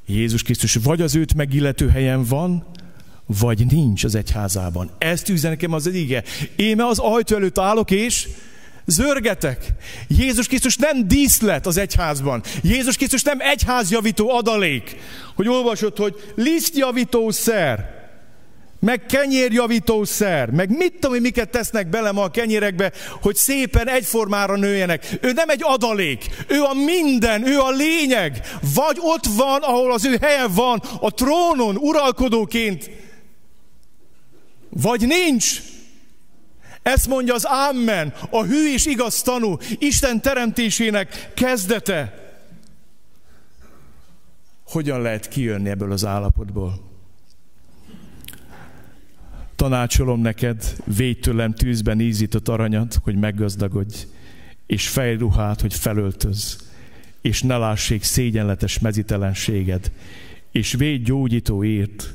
Jézus 0.06 0.44
Krisztus 0.44 0.76
vagy 0.76 1.02
az 1.02 1.16
őt 1.16 1.34
megillető 1.34 1.90
helyen 1.90 2.24
van, 2.24 2.66
vagy 3.26 3.66
nincs 3.70 4.04
az 4.04 4.16
egyházában. 4.16 4.90
Ezt 4.98 5.30
üzen 5.30 5.52
nekem 5.52 5.74
az 5.74 5.88
ige. 5.88 6.24
Éme 6.56 6.86
az 6.86 7.00
ajtó 7.00 7.36
előtt 7.36 7.58
állok, 7.58 7.92
és 7.92 8.28
Zörgetek. 8.86 9.66
Jézus 10.08 10.48
Krisztus 10.48 10.76
nem 10.76 11.08
díszlet 11.08 11.66
az 11.66 11.78
egyházban. 11.78 12.44
Jézus 12.64 12.96
Krisztus 12.96 13.24
nem 13.24 13.40
egyházjavító 13.40 14.30
adalék. 14.30 14.96
Hogy 15.36 15.48
olvasod, 15.48 15.98
hogy 15.98 16.34
lisztjavítószer, 16.36 18.00
meg 18.82 19.06
kenyérjavítószer, 19.06 20.50
meg 20.50 20.78
mit 20.78 20.94
tudom, 20.94 21.12
hogy 21.12 21.22
miket 21.22 21.50
tesznek 21.50 21.90
bele 21.90 22.12
ma 22.12 22.24
a 22.24 22.32
kenyérekbe, 22.32 22.92
hogy 23.22 23.36
szépen 23.36 23.90
egyformára 23.90 24.56
nőjenek. 24.56 25.18
Ő 25.22 25.32
nem 25.32 25.50
egy 25.50 25.62
adalék, 25.64 26.26
ő 26.48 26.62
a 26.62 26.74
minden, 26.74 27.48
ő 27.48 27.60
a 27.60 27.70
lényeg. 27.70 28.42
Vagy 28.76 28.98
ott 29.00 29.26
van, 29.26 29.62
ahol 29.62 29.92
az 29.92 30.06
ő 30.06 30.18
helye 30.22 30.48
van, 30.48 30.82
a 31.00 31.14
trónon 31.14 31.78
uralkodóként, 31.78 32.90
vagy 34.70 35.08
nincs. 35.08 35.62
Ezt 36.82 37.08
mondja 37.08 37.34
az 37.34 37.44
Amen, 37.44 38.14
a 38.30 38.44
hű 38.44 38.74
és 38.74 38.86
igaz 38.86 39.22
tanú, 39.22 39.58
Isten 39.80 40.22
teremtésének 40.22 41.32
kezdete. 41.34 42.20
Hogyan 44.64 45.02
lehet 45.02 45.28
kijönni 45.28 45.70
ebből 45.70 45.92
az 45.92 46.06
állapotból? 46.06 46.90
Tanácsolom 49.56 50.22
neked, 50.22 50.76
védj 50.96 51.20
tőlem 51.20 51.54
tűzben 51.54 52.00
ízított 52.00 52.48
aranyat, 52.48 53.00
hogy 53.04 53.16
meggazdagodj, 53.16 53.96
és 54.66 54.88
fejruhát, 54.88 55.62
hogy 55.62 55.74
felöltöz, 55.74 56.70
és 57.22 57.42
ne 57.42 57.58
lássék 57.58 58.04
szégyenletes 58.04 58.80
mezitelenséged, 58.80 59.92
és 60.52 60.74
védj 60.74 61.04
gyógyító 61.04 61.64
írt, 61.64 62.14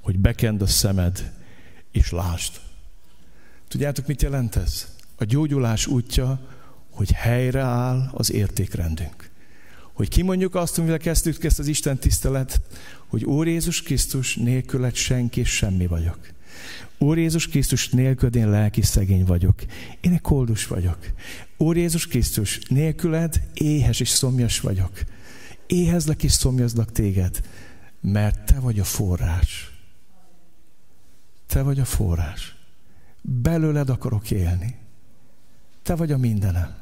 hogy 0.00 0.18
bekend 0.18 0.62
a 0.62 0.66
szemed, 0.66 1.32
és 1.92 2.10
lásd. 2.10 2.52
Tudjátok, 3.72 4.06
mit 4.06 4.22
jelent 4.22 4.56
ez? 4.56 4.86
A 5.16 5.24
gyógyulás 5.24 5.86
útja, 5.86 6.40
hogy 6.90 7.10
helyreáll 7.12 8.10
az 8.12 8.32
értékrendünk. 8.32 9.30
Hogy 9.92 10.08
kimondjuk 10.08 10.54
azt, 10.54 10.78
amivel 10.78 10.98
kezdtük 10.98 11.44
ezt 11.44 11.58
az 11.58 11.66
Isten 11.66 11.98
tisztelet, 11.98 12.60
hogy 13.06 13.24
Úr 13.24 13.46
Jézus 13.46 13.82
Krisztus 13.82 14.36
nélküled 14.36 14.94
senki 14.94 15.40
és 15.40 15.48
semmi 15.48 15.86
vagyok. 15.86 16.18
Úr 16.98 17.18
Jézus 17.18 17.48
Krisztus 17.48 17.88
nélküled 17.88 18.34
én 18.34 18.50
lelki 18.50 18.82
szegény 18.82 19.24
vagyok. 19.24 19.62
Én 20.00 20.12
egy 20.12 20.20
koldus 20.20 20.66
vagyok. 20.66 20.98
Úr 21.56 21.76
Jézus 21.76 22.06
Krisztus 22.06 22.60
nélküled 22.68 23.42
éhes 23.54 24.00
és 24.00 24.08
szomjas 24.08 24.60
vagyok. 24.60 24.92
Éhezlek 25.66 26.22
és 26.22 26.32
szomjazlak 26.32 26.92
téged, 26.92 27.40
mert 28.00 28.46
te 28.46 28.60
vagy 28.60 28.80
a 28.80 28.84
forrás. 28.84 29.70
Te 31.46 31.62
vagy 31.62 31.80
a 31.80 31.84
forrás. 31.84 32.60
Belőled 33.22 33.88
akarok 33.88 34.30
élni. 34.30 34.76
Te 35.82 35.94
vagy 35.94 36.12
a 36.12 36.18
mindenem. 36.18 36.74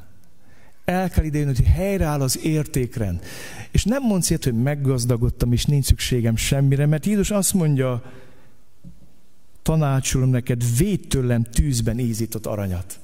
El 0.85 1.09
kell 1.09 1.23
idejön, 1.23 1.47
hogy 1.47 1.63
helyreáll 1.63 2.21
az 2.21 2.39
értékrend. 2.43 3.23
És 3.71 3.83
nem 3.83 4.03
mondsz 4.03 4.29
ilyet, 4.29 4.43
hogy 4.43 4.61
meggazdagodtam, 4.61 5.51
és 5.51 5.65
nincs 5.65 5.85
szükségem 5.85 6.35
semmire, 6.35 6.85
mert 6.85 7.05
Jézus 7.05 7.31
azt 7.31 7.53
mondja, 7.53 8.03
tanácsolom 9.61 10.29
neked, 10.29 10.77
véd 10.77 11.07
tőlem 11.07 11.43
tűzben 11.43 11.99
ízított 11.99 12.45
aranyat. 12.45 12.99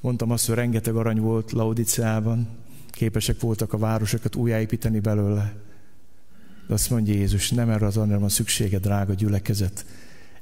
Mondtam 0.00 0.30
azt, 0.30 0.46
hogy 0.46 0.54
rengeteg 0.54 0.96
arany 0.96 1.20
volt 1.20 1.52
Laodiceában, 1.52 2.48
képesek 2.90 3.40
voltak 3.40 3.72
a 3.72 3.78
városokat 3.78 4.36
újjáépíteni 4.36 5.00
belőle. 5.00 5.54
De 6.66 6.74
azt 6.74 6.90
mondja 6.90 7.14
Jézus, 7.14 7.50
nem 7.50 7.70
erre 7.70 7.86
az 7.86 7.96
aranyra 7.96 8.18
van 8.18 8.28
szüksége, 8.28 8.78
drága 8.78 9.14
gyülekezet, 9.14 9.84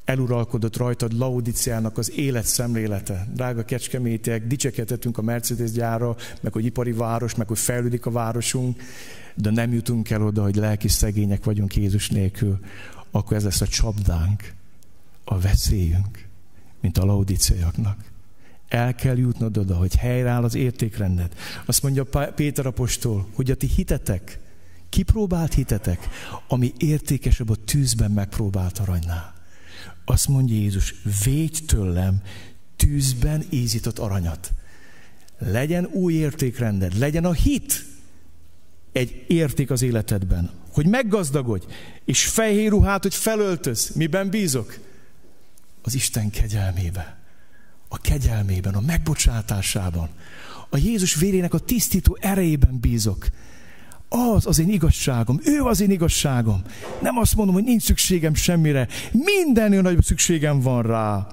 eluralkodott 0.09 0.77
rajtad 0.77 1.13
Laudiciának 1.13 1.99
az 1.99 2.13
élet 2.13 2.45
szemlélete. 2.45 3.27
Drága 3.35 3.65
kecskemétiek, 3.65 4.47
dicsekedhetünk 4.47 5.19
a 5.19 5.23
Mercedes 5.23 5.71
gyára, 5.71 6.17
meg 6.41 6.53
hogy 6.53 6.65
ipari 6.65 6.93
város, 6.93 7.35
meg 7.35 7.49
hogy 7.49 7.59
fejlődik 7.59 8.07
a 8.07 8.11
városunk, 8.11 8.83
de 9.35 9.51
nem 9.51 9.73
jutunk 9.73 10.11
el 10.11 10.23
oda, 10.23 10.43
hogy 10.43 10.57
lelki 10.57 10.89
szegények 10.89 11.45
vagyunk 11.45 11.77
Jézus 11.77 12.11
nélkül, 12.11 12.59
akkor 13.11 13.37
ez 13.37 13.45
lesz 13.45 13.61
a 13.61 13.67
csapdánk, 13.67 14.53
a 15.25 15.39
veszélyünk, 15.39 16.27
mint 16.81 16.99
a 16.99 17.05
laudiciaiaknak. 17.05 17.99
El 18.69 18.95
kell 18.95 19.17
jutnod 19.17 19.59
oda, 19.59 19.77
hogy 19.77 19.95
helyreáll 19.95 20.45
az 20.45 20.55
értékrendet. 20.55 21.35
Azt 21.67 21.83
mondja 21.83 22.05
Péter 22.35 22.67
apostol, 22.67 23.27
hogy 23.35 23.51
a 23.51 23.55
ti 23.55 23.67
hitetek, 23.67 24.39
kipróbált 24.89 25.55
hitetek, 25.55 26.09
ami 26.49 26.73
értékesebb 26.79 27.51
a 27.51 27.65
tűzben 27.65 28.11
megpróbált 28.11 28.79
aranynál. 28.79 29.38
Azt 30.05 30.29
mondja 30.29 30.57
Jézus, 30.57 30.95
védj 31.25 31.65
tőlem 31.67 32.23
tűzben 32.77 33.45
ízított 33.51 33.99
aranyat. 33.99 34.53
Legyen 35.39 35.85
új 35.85 36.15
értékrended, 36.15 36.99
legyen 36.99 37.25
a 37.25 37.33
hit 37.33 37.85
egy 38.93 39.25
érték 39.27 39.71
az 39.71 39.83
életedben, 39.83 40.51
hogy 40.73 40.87
meggazdagodj, 40.87 41.67
és 42.05 42.27
fehér 42.27 42.71
ruhát, 42.71 43.03
hogy 43.03 43.15
felöltöz. 43.15 43.91
Miben 43.95 44.31
bízok? 44.31 44.79
Az 45.83 45.95
Isten 45.95 46.31
kegyelmébe. 46.31 47.19
A 47.89 47.99
kegyelmében, 47.99 48.75
a 48.75 48.81
megbocsátásában, 48.81 50.09
A 50.71 50.77
Jézus 50.77 51.15
vérének 51.15 51.55
a 51.55 51.59
tisztító 51.59 52.19
erejében 52.21 52.79
bízok. 52.81 53.27
Az 54.09 54.47
az 54.47 54.59
én 54.59 54.69
igazságom, 54.69 55.41
ő 55.45 55.63
az 55.63 55.81
én 55.81 55.91
igazságom. 55.91 56.63
Nem 57.03 57.17
azt 57.17 57.37
mondom, 57.37 57.55
hogy 57.55 57.65
nincs 57.65 57.83
szükségem 57.83 58.35
semmire. 58.35 58.89
Mindennél 59.13 59.83
nagyobb 59.83 60.05
szükségem 60.05 60.61
van 60.61 60.83
rá. 60.83 61.27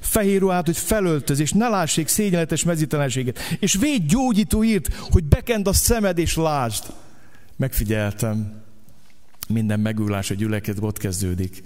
Fehér 0.00 0.40
ruhát, 0.40 0.66
hogy 0.66 0.76
felöltöz, 0.76 1.38
és 1.38 1.52
ne 1.52 1.68
lássék 1.68 2.08
szégyenletes 2.08 2.64
mezítelenséget. 2.64 3.38
És 3.58 3.74
véd 3.74 4.06
gyógyító 4.06 4.64
írt, 4.64 4.94
hogy 4.94 5.24
bekend 5.24 5.68
a 5.68 5.72
szemed 5.72 6.18
és 6.18 6.36
lásd. 6.36 6.84
Megfigyeltem, 7.56 8.62
minden 9.48 9.80
megújulás 9.80 10.30
a 10.30 10.34
gyülekezet 10.34 10.82
ott 10.82 10.98
kezdődik. 10.98 11.62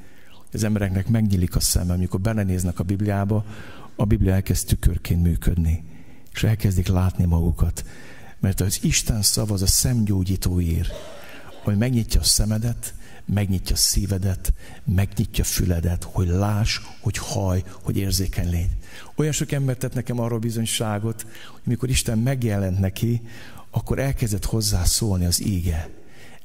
Az 0.53 0.65
embereknek 0.65 1.09
megnyílik 1.09 1.57
a 1.57 1.61
szeme, 1.61 1.93
amikor 1.93 2.21
belenéznek 2.21 2.79
a 2.79 2.83
Bibliába, 2.83 3.45
a 3.97 4.05
Biblia 4.05 4.33
elkezd 4.33 4.67
tükörként 4.67 5.23
működni, 5.23 5.85
és 6.33 6.43
elkezdik 6.43 6.89
látni 6.89 7.25
magukat. 7.25 7.85
Mert 8.41 8.61
az 8.61 8.79
Isten 8.83 9.23
szava 9.23 9.55
az 9.55 9.63
a 9.63 9.67
szemgyógyító 9.67 10.61
ír, 10.61 10.87
hogy 11.63 11.77
megnyitja 11.77 12.21
a 12.21 12.25
szemedet, 12.25 12.95
megnyitja 13.25 13.75
a 13.75 13.79
szívedet, 13.79 14.53
megnyitja 14.85 15.45
a 15.45 15.47
füledet, 15.47 16.05
hogy 16.05 16.29
láss, 16.29 16.81
hogy 17.01 17.17
haj, 17.17 17.65
hogy 17.83 17.97
érzékeny 17.97 18.51
légy. 18.51 18.71
Olyan 19.17 19.33
sok 19.33 19.53
ember 19.53 19.77
tett 19.77 19.95
nekem 19.95 20.21
arról 20.21 20.39
bizonyságot, 20.39 21.23
hogy 21.23 21.61
mikor 21.65 21.89
Isten 21.89 22.19
megjelent 22.19 22.79
neki, 22.79 23.21
akkor 23.71 23.99
elkezdett 23.99 24.45
hozzá 24.45 24.85
szólni 24.85 25.25
az 25.25 25.45
íge 25.45 25.91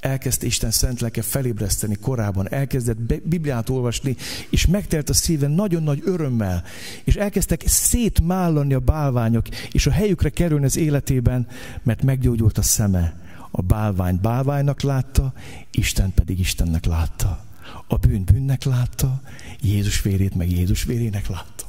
elkezdte 0.03 0.45
Isten 0.45 0.71
szent 0.71 0.99
lelke 0.99 1.21
felébreszteni 1.21 1.95
korábban, 1.95 2.51
elkezdett 2.51 2.97
Bibliát 3.23 3.69
olvasni, 3.69 4.15
és 4.49 4.65
megtelt 4.65 5.09
a 5.09 5.13
szíve 5.13 5.47
nagyon 5.47 5.83
nagy 5.83 6.01
örömmel, 6.05 6.63
és 7.03 7.15
elkezdtek 7.15 7.63
szétmállani 7.65 8.73
a 8.73 8.79
bálványok, 8.79 9.47
és 9.71 9.85
a 9.85 9.91
helyükre 9.91 10.29
kerülni 10.29 10.65
az 10.65 10.77
életében, 10.77 11.47
mert 11.83 12.03
meggyógyult 12.03 12.57
a 12.57 12.61
szeme. 12.61 13.21
A 13.51 13.61
bálvány 13.61 14.19
bálványnak 14.21 14.81
látta, 14.81 15.33
Isten 15.71 16.13
pedig 16.13 16.39
Istennek 16.39 16.85
látta. 16.85 17.45
A 17.87 17.97
bűn 17.97 18.23
bűnnek 18.23 18.63
látta, 18.63 19.21
Jézus 19.61 20.01
vérét 20.01 20.35
meg 20.35 20.51
Jézus 20.51 20.83
vérének 20.83 21.27
látta. 21.27 21.65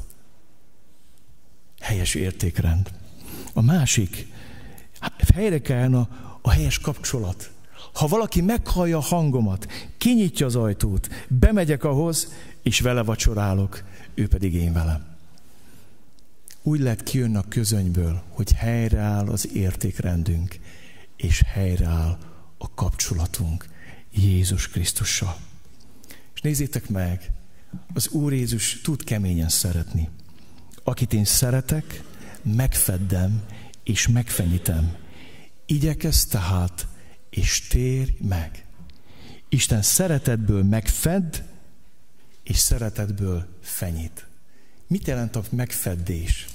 Helyes 1.80 2.14
értékrend. 2.14 2.90
A 3.52 3.62
másik, 3.62 4.26
helyre 5.34 5.60
kellene 5.60 6.08
a 6.42 6.50
helyes 6.50 6.78
kapcsolat. 6.78 7.53
Ha 7.94 8.06
valaki 8.06 8.40
meghallja 8.40 8.96
a 8.96 9.00
hangomat, 9.00 9.66
kinyitja 9.98 10.46
az 10.46 10.56
ajtót, 10.56 11.08
bemegyek 11.28 11.84
ahhoz, 11.84 12.32
és 12.62 12.80
vele 12.80 13.02
vacsorálok, 13.02 13.84
ő 14.14 14.28
pedig 14.28 14.54
én 14.54 14.72
velem. 14.72 15.06
Úgy 16.62 16.80
lehet 16.80 17.02
kijönni 17.02 17.36
a 17.36 17.44
közönyből, 17.48 18.22
hogy 18.28 18.52
helyreáll 18.52 19.28
az 19.28 19.48
értékrendünk, 19.52 20.58
és 21.16 21.42
helyreáll 21.46 22.18
a 22.58 22.74
kapcsolatunk 22.74 23.66
Jézus 24.10 24.68
Krisztussal. 24.68 25.36
És 26.34 26.40
nézzétek 26.40 26.88
meg, 26.88 27.30
az 27.94 28.08
Úr 28.08 28.32
Jézus 28.32 28.80
tud 28.80 29.04
keményen 29.04 29.48
szeretni. 29.48 30.08
Akit 30.84 31.12
én 31.12 31.24
szeretek, 31.24 32.02
megfeddem 32.42 33.42
és 33.82 34.08
megfenyítem. 34.08 34.96
Igyekez 35.66 36.26
tehát 36.26 36.86
és 37.34 37.66
térj 37.66 38.16
meg. 38.20 38.64
Isten 39.48 39.82
szeretetből 39.82 40.62
megfed, 40.62 41.44
és 42.42 42.58
szeretetből 42.58 43.46
fenyít. 43.60 44.26
Mit 44.86 45.06
jelent 45.06 45.36
a 45.36 45.42
megfeddés? 45.50 46.46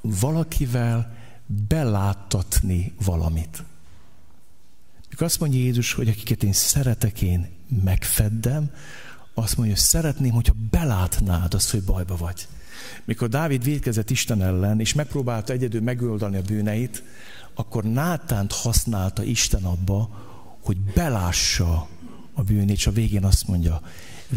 Valakivel 0.00 1.16
beláttatni 1.68 2.94
valamit. 3.04 3.62
Mikor 5.10 5.26
azt 5.26 5.40
mondja 5.40 5.58
Jézus, 5.58 5.92
hogy 5.92 6.08
akiket 6.08 6.42
én 6.42 6.52
szeretek, 6.52 7.22
én 7.22 7.48
megfeddem, 7.82 8.70
azt 9.34 9.56
mondja, 9.56 9.74
hogy 9.74 9.84
szeretném, 9.84 10.32
hogyha 10.32 10.54
belátnád 10.70 11.54
azt, 11.54 11.70
hogy 11.70 11.82
bajba 11.82 12.16
vagy. 12.16 12.48
Mikor 13.04 13.28
Dávid 13.28 13.64
védkezett 13.64 14.10
Isten 14.10 14.42
ellen, 14.42 14.80
és 14.80 14.94
megpróbálta 14.94 15.52
egyedül 15.52 15.80
megoldani 15.80 16.36
a 16.36 16.42
bűneit, 16.42 17.02
akkor 17.54 17.84
Nátánt 17.84 18.52
használta 18.52 19.22
Isten 19.22 19.64
abba, 19.64 20.08
hogy 20.62 20.76
belássa 20.78 21.88
a 22.34 22.42
bűnét, 22.42 22.76
és 22.76 22.86
a 22.86 22.90
végén 22.90 23.24
azt 23.24 23.48
mondja, 23.48 23.80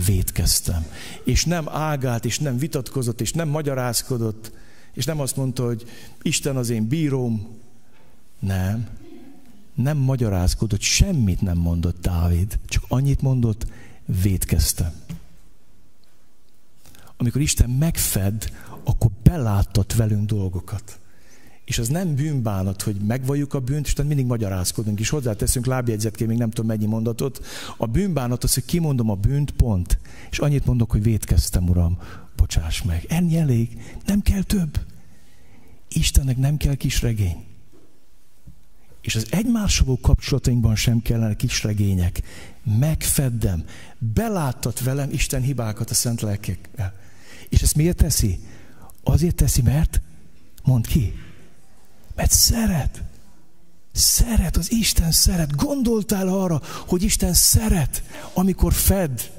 védkeztem. 0.05 0.85
És 1.23 1.45
nem 1.45 1.69
ágált, 1.69 2.25
és 2.25 2.39
nem 2.39 2.57
vitatkozott, 2.57 3.21
és 3.21 3.31
nem 3.31 3.47
magyarázkodott, 3.47 4.51
és 4.93 5.05
nem 5.05 5.19
azt 5.19 5.35
mondta, 5.35 5.65
hogy 5.65 5.85
Isten 6.21 6.55
az 6.55 6.69
én 6.69 6.87
bíróm. 6.87 7.47
Nem. 8.39 8.87
Nem 9.73 9.97
magyarázkodott, 9.97 10.81
semmit 10.81 11.41
nem 11.41 11.57
mondott 11.57 12.01
Dávid, 12.01 12.59
csak 12.67 12.83
annyit 12.87 13.21
mondott, 13.21 13.65
védkeztem. 14.21 14.93
Amikor 17.17 17.41
Isten 17.41 17.69
megfed, 17.69 18.51
akkor 18.83 19.11
beláttat 19.23 19.95
velünk 19.95 20.25
dolgokat. 20.25 20.99
És 21.65 21.79
az 21.79 21.87
nem 21.87 22.15
bűnbánat, 22.15 22.81
hogy 22.81 22.95
megvalljuk 22.95 23.53
a 23.53 23.59
bűnt, 23.59 23.85
és 23.85 23.93
tehát 23.93 24.07
mindig 24.07 24.27
magyarázkodunk, 24.27 24.99
és 24.99 25.09
hozzáteszünk 25.09 25.65
lábjegyzetként, 25.65 26.29
még 26.29 26.39
nem 26.39 26.49
tudom 26.49 26.65
mennyi 26.65 26.85
mondatot. 26.85 27.45
A 27.77 27.85
bűnbánat 27.85 28.43
az, 28.43 28.53
hogy 28.53 28.65
kimondom 28.65 29.09
a 29.09 29.15
bűnt, 29.15 29.51
pont. 29.51 29.99
És 30.31 30.39
annyit 30.39 30.65
mondok, 30.65 30.91
hogy 30.91 31.03
védkeztem, 31.03 31.69
Uram, 31.69 31.97
bocsáss 32.35 32.81
meg. 32.81 33.05
Ennyi 33.07 33.37
elég, 33.37 33.81
nem 34.05 34.21
kell 34.21 34.43
több. 34.43 34.79
Istennek 35.89 36.37
nem 36.37 36.57
kell 36.57 36.75
kis 36.75 37.01
regény. 37.01 37.45
És 39.01 39.15
az 39.15 39.27
egymással 39.29 39.97
kapcsolatainkban 40.01 40.75
sem 40.75 41.01
kellene 41.01 41.35
kis 41.35 41.63
regények. 41.63 42.21
Megfeddem, 42.79 43.63
beláttat 43.97 44.79
velem 44.83 45.09
Isten 45.11 45.41
hibákat 45.41 45.89
a 45.89 45.93
szent 45.93 46.21
lelkekkel. 46.21 46.93
És 47.49 47.61
ezt 47.61 47.75
miért 47.75 47.97
teszi? 47.97 48.39
Azért 49.03 49.35
teszi, 49.35 49.61
mert, 49.61 50.01
mond 50.63 50.87
ki, 50.87 51.13
mert 52.15 52.31
szeret. 52.31 53.01
Szeret, 53.93 54.57
az 54.57 54.71
Isten 54.71 55.11
szeret. 55.11 55.55
Gondoltál 55.55 56.27
arra, 56.27 56.61
hogy 56.87 57.03
Isten 57.03 57.33
szeret, 57.33 58.03
amikor 58.33 58.73
fed. 58.73 59.31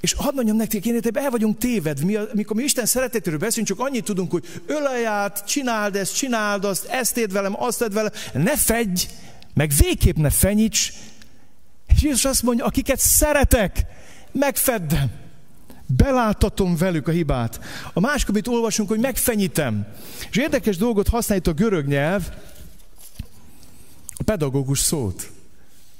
És 0.00 0.12
hadd 0.12 0.34
mondjam 0.34 0.56
nektek, 0.56 0.86
én 0.86 1.00
el 1.12 1.30
vagyunk 1.30 1.58
téved, 1.58 2.04
mi, 2.04 2.14
amikor 2.14 2.56
mi 2.56 2.62
Isten 2.62 2.86
szeretetéről 2.86 3.38
beszélünk, 3.38 3.68
csak 3.68 3.80
annyit 3.80 4.04
tudunk, 4.04 4.30
hogy 4.30 4.62
ölej 4.66 5.06
át, 5.06 5.46
csináld 5.46 5.96
ezt, 5.96 6.16
csináld 6.16 6.64
azt, 6.64 6.84
ezt 6.84 7.16
éd 7.16 7.32
velem, 7.32 7.62
azt 7.62 7.80
éd 7.80 7.92
velem, 7.92 8.12
ne 8.32 8.56
fedj, 8.56 9.06
meg 9.54 9.72
végképp 9.78 10.16
ne 10.16 10.30
fenyíts. 10.30 10.92
És 11.86 12.02
Jézus 12.02 12.24
azt 12.24 12.42
mondja, 12.42 12.64
akiket 12.64 12.98
szeretek, 12.98 13.84
megfeddem. 14.32 15.10
Beláthatom 15.96 16.76
velük 16.76 17.08
a 17.08 17.10
hibát. 17.10 17.60
A 17.92 18.00
másik, 18.00 18.28
amit 18.28 18.48
olvasunk, 18.48 18.88
hogy 18.88 19.00
megfenyítem. 19.00 19.86
És 20.30 20.36
érdekes 20.36 20.76
dolgot 20.76 21.08
használja 21.08 21.50
a 21.50 21.52
görög 21.52 21.86
nyelv, 21.86 22.22
a 24.08 24.22
pedagógus 24.24 24.78
szót. 24.78 25.30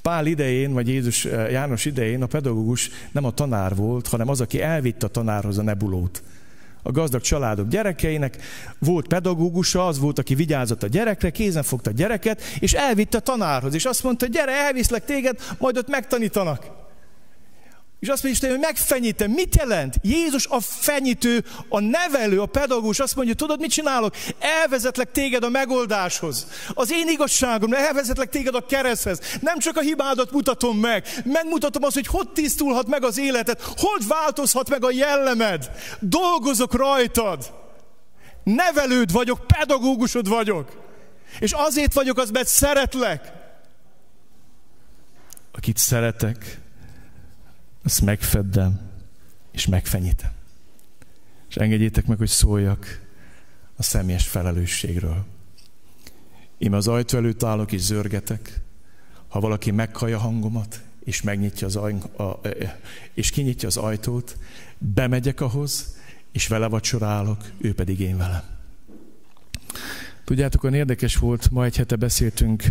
Pál 0.02 0.26
idején, 0.26 0.72
vagy 0.72 0.88
Jézus 0.88 1.24
eh, 1.24 1.50
János 1.50 1.84
idején 1.84 2.22
a 2.22 2.26
pedagógus 2.26 2.90
nem 3.12 3.24
a 3.24 3.30
tanár 3.30 3.74
volt, 3.74 4.08
hanem 4.08 4.28
az, 4.28 4.40
aki 4.40 4.62
elvitte 4.62 5.06
a 5.06 5.10
tanárhoz 5.10 5.58
a 5.58 5.62
nebulót. 5.62 6.22
A 6.82 6.90
gazdag 6.90 7.20
családok 7.20 7.68
gyerekeinek 7.68 8.36
volt 8.78 9.06
pedagógusa, 9.06 9.86
az 9.86 9.98
volt, 9.98 10.18
aki 10.18 10.34
vigyázott 10.34 10.82
a 10.82 10.86
gyerekre, 10.86 11.30
kézen 11.30 11.62
fogta 11.62 11.90
a 11.90 11.92
gyereket, 11.92 12.42
és 12.60 12.72
elvitte 12.72 13.16
a 13.16 13.20
tanárhoz, 13.20 13.74
és 13.74 13.84
azt 13.84 14.02
mondta, 14.02 14.26
gyere, 14.26 14.52
elviszlek 14.52 15.04
téged, 15.04 15.38
majd 15.58 15.76
ott 15.76 15.88
megtanítanak. 15.88 16.79
És 18.00 18.08
azt 18.08 18.22
mondja 18.22 18.30
Isten, 18.30 18.50
hogy 18.50 18.68
megfenyítem. 18.68 19.30
Mit 19.30 19.56
jelent? 19.56 19.94
Jézus 20.02 20.46
a 20.46 20.60
fenyítő, 20.60 21.44
a 21.68 21.80
nevelő, 21.80 22.40
a 22.40 22.46
pedagógus 22.46 22.98
azt 22.98 23.16
mondja, 23.16 23.34
tudod, 23.34 23.60
mit 23.60 23.70
csinálok? 23.70 24.14
Elvezetlek 24.38 25.12
téged 25.12 25.44
a 25.44 25.48
megoldáshoz. 25.48 26.46
Az 26.74 26.92
én 26.92 27.08
igazságom, 27.08 27.72
elvezetlek 27.72 28.28
téged 28.28 28.54
a 28.54 28.66
kereszthez. 28.66 29.20
Nem 29.40 29.58
csak 29.58 29.76
a 29.76 29.80
hibádat 29.80 30.30
mutatom 30.30 30.78
meg, 30.78 31.06
megmutatom 31.24 31.82
azt, 31.82 31.94
hogy 31.94 32.06
hogy 32.06 32.28
tisztulhat 32.28 32.86
meg 32.86 33.04
az 33.04 33.18
életed, 33.18 33.60
hogy 33.60 34.06
változhat 34.06 34.68
meg 34.68 34.84
a 34.84 34.90
jellemed. 34.90 35.70
Dolgozok 35.98 36.74
rajtad. 36.74 37.52
Nevelőd 38.44 39.12
vagyok, 39.12 39.46
pedagógusod 39.46 40.28
vagyok. 40.28 40.88
És 41.38 41.52
azért 41.52 41.92
vagyok 41.92 42.18
az, 42.18 42.30
mert 42.30 42.48
szeretlek. 42.48 43.32
Akit 45.52 45.76
szeretek, 45.76 46.59
azt 47.82 48.00
megfeddem, 48.00 48.80
és 49.52 49.66
megfenyítem. 49.66 50.30
És 51.48 51.56
engedjétek 51.56 52.06
meg, 52.06 52.18
hogy 52.18 52.28
szóljak 52.28 53.08
a 53.76 53.82
személyes 53.82 54.28
felelősségről. 54.28 55.24
Én 56.58 56.74
az 56.74 56.88
ajtó 56.88 57.18
előtt 57.18 57.42
állok 57.42 57.72
és 57.72 57.80
zörgetek. 57.80 58.60
Ha 59.28 59.40
valaki 59.40 59.70
meghallja 59.70 60.18
hangomat, 60.18 60.82
és 61.04 61.22
megnyitja 61.22 61.66
az 61.66 61.76
aj, 61.76 61.94
a, 62.16 62.40
és 63.14 63.30
kinyitja 63.30 63.68
az 63.68 63.76
ajtót, 63.76 64.38
bemegyek 64.78 65.40
ahhoz, 65.40 65.96
és 66.32 66.46
vele 66.46 66.66
vacsorálok, 66.66 67.50
ő 67.58 67.74
pedig 67.74 68.00
én 68.00 68.16
velem. 68.16 68.42
Tudjátok, 70.24 70.62
olyan 70.62 70.74
érdekes 70.74 71.16
volt, 71.16 71.50
ma 71.50 71.64
egy 71.64 71.76
hete 71.76 71.96
beszéltünk 71.96 72.64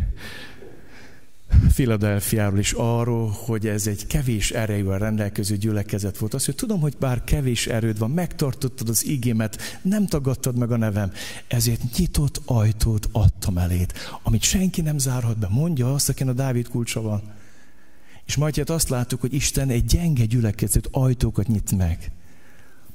Filadelfiáról 1.71 2.59
is 2.59 2.71
arról, 2.71 3.29
hogy 3.29 3.67
ez 3.67 3.87
egy 3.87 4.07
kevés 4.07 4.51
erejűvel 4.51 4.99
rendelkező 4.99 5.57
gyülekezet 5.57 6.17
volt. 6.17 6.33
Azt, 6.33 6.45
hogy 6.45 6.55
tudom, 6.55 6.79
hogy 6.79 6.95
bár 6.99 7.23
kevés 7.23 7.67
erőd 7.67 7.97
van, 7.97 8.11
megtartottad 8.11 8.89
az 8.89 9.05
igémet, 9.05 9.79
nem 9.81 10.07
tagadtad 10.07 10.57
meg 10.57 10.71
a 10.71 10.77
nevem, 10.77 11.11
ezért 11.47 11.97
nyitott 11.97 12.41
ajtót 12.45 13.09
adtam 13.11 13.57
elét, 13.57 13.93
amit 14.23 14.43
senki 14.43 14.81
nem 14.81 14.97
zárhat 14.97 15.37
be. 15.37 15.47
Mondja 15.49 15.93
azt, 15.93 16.09
akin 16.09 16.27
a 16.27 16.33
Dávid 16.33 16.67
kulcsa 16.67 17.01
van. 17.01 17.21
És 18.25 18.35
majd 18.35 18.55
hát 18.55 18.69
azt 18.69 18.89
láttuk, 18.89 19.21
hogy 19.21 19.33
Isten 19.33 19.69
egy 19.69 19.85
gyenge 19.85 20.25
gyülekezet 20.25 20.87
ajtókat 20.91 21.47
nyit 21.47 21.77
meg. 21.77 22.11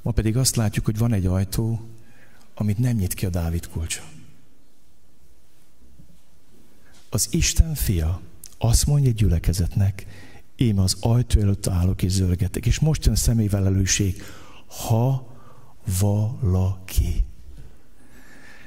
Ma 0.01 0.11
pedig 0.11 0.37
azt 0.37 0.55
látjuk, 0.55 0.85
hogy 0.85 0.97
van 0.97 1.13
egy 1.13 1.25
ajtó, 1.25 1.89
amit 2.55 2.77
nem 2.77 2.95
nyit 2.95 3.13
ki 3.13 3.25
a 3.25 3.29
Dávid 3.29 3.67
kulcsa. 3.67 4.01
Az 7.09 7.27
Isten 7.31 7.73
fia 7.73 8.21
azt 8.57 8.85
mondja 8.85 9.09
egy 9.09 9.15
gyülekezetnek, 9.15 10.05
én 10.55 10.79
az 10.79 10.97
ajtó 10.99 11.39
előtt 11.41 11.67
állok 11.67 12.01
és 12.01 12.11
zörgetek. 12.11 12.65
És 12.65 12.79
most 12.79 13.05
jön 13.05 13.15
személyvelelőség, 13.15 14.21
ha 14.67 15.33
valaki. 15.99 17.25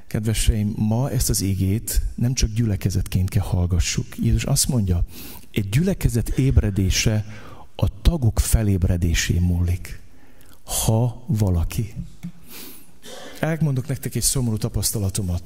Kedveseim, 0.06 0.74
ma 0.76 1.10
ezt 1.10 1.30
az 1.30 1.40
igét 1.40 2.02
nem 2.14 2.34
csak 2.34 2.50
gyülekezetként 2.50 3.30
kell 3.30 3.42
hallgassuk. 3.42 4.06
Jézus 4.18 4.44
azt 4.44 4.68
mondja, 4.68 5.04
egy 5.50 5.68
gyülekezet 5.68 6.28
ébredése 6.28 7.24
a 7.76 8.00
tagok 8.02 8.40
felébredésén 8.40 9.40
múlik. 9.40 10.00
Ha 10.64 11.24
valaki. 11.26 11.94
Elmondok 13.40 13.86
nektek 13.86 14.14
egy 14.14 14.22
szomorú 14.22 14.56
tapasztalatomat. 14.56 15.42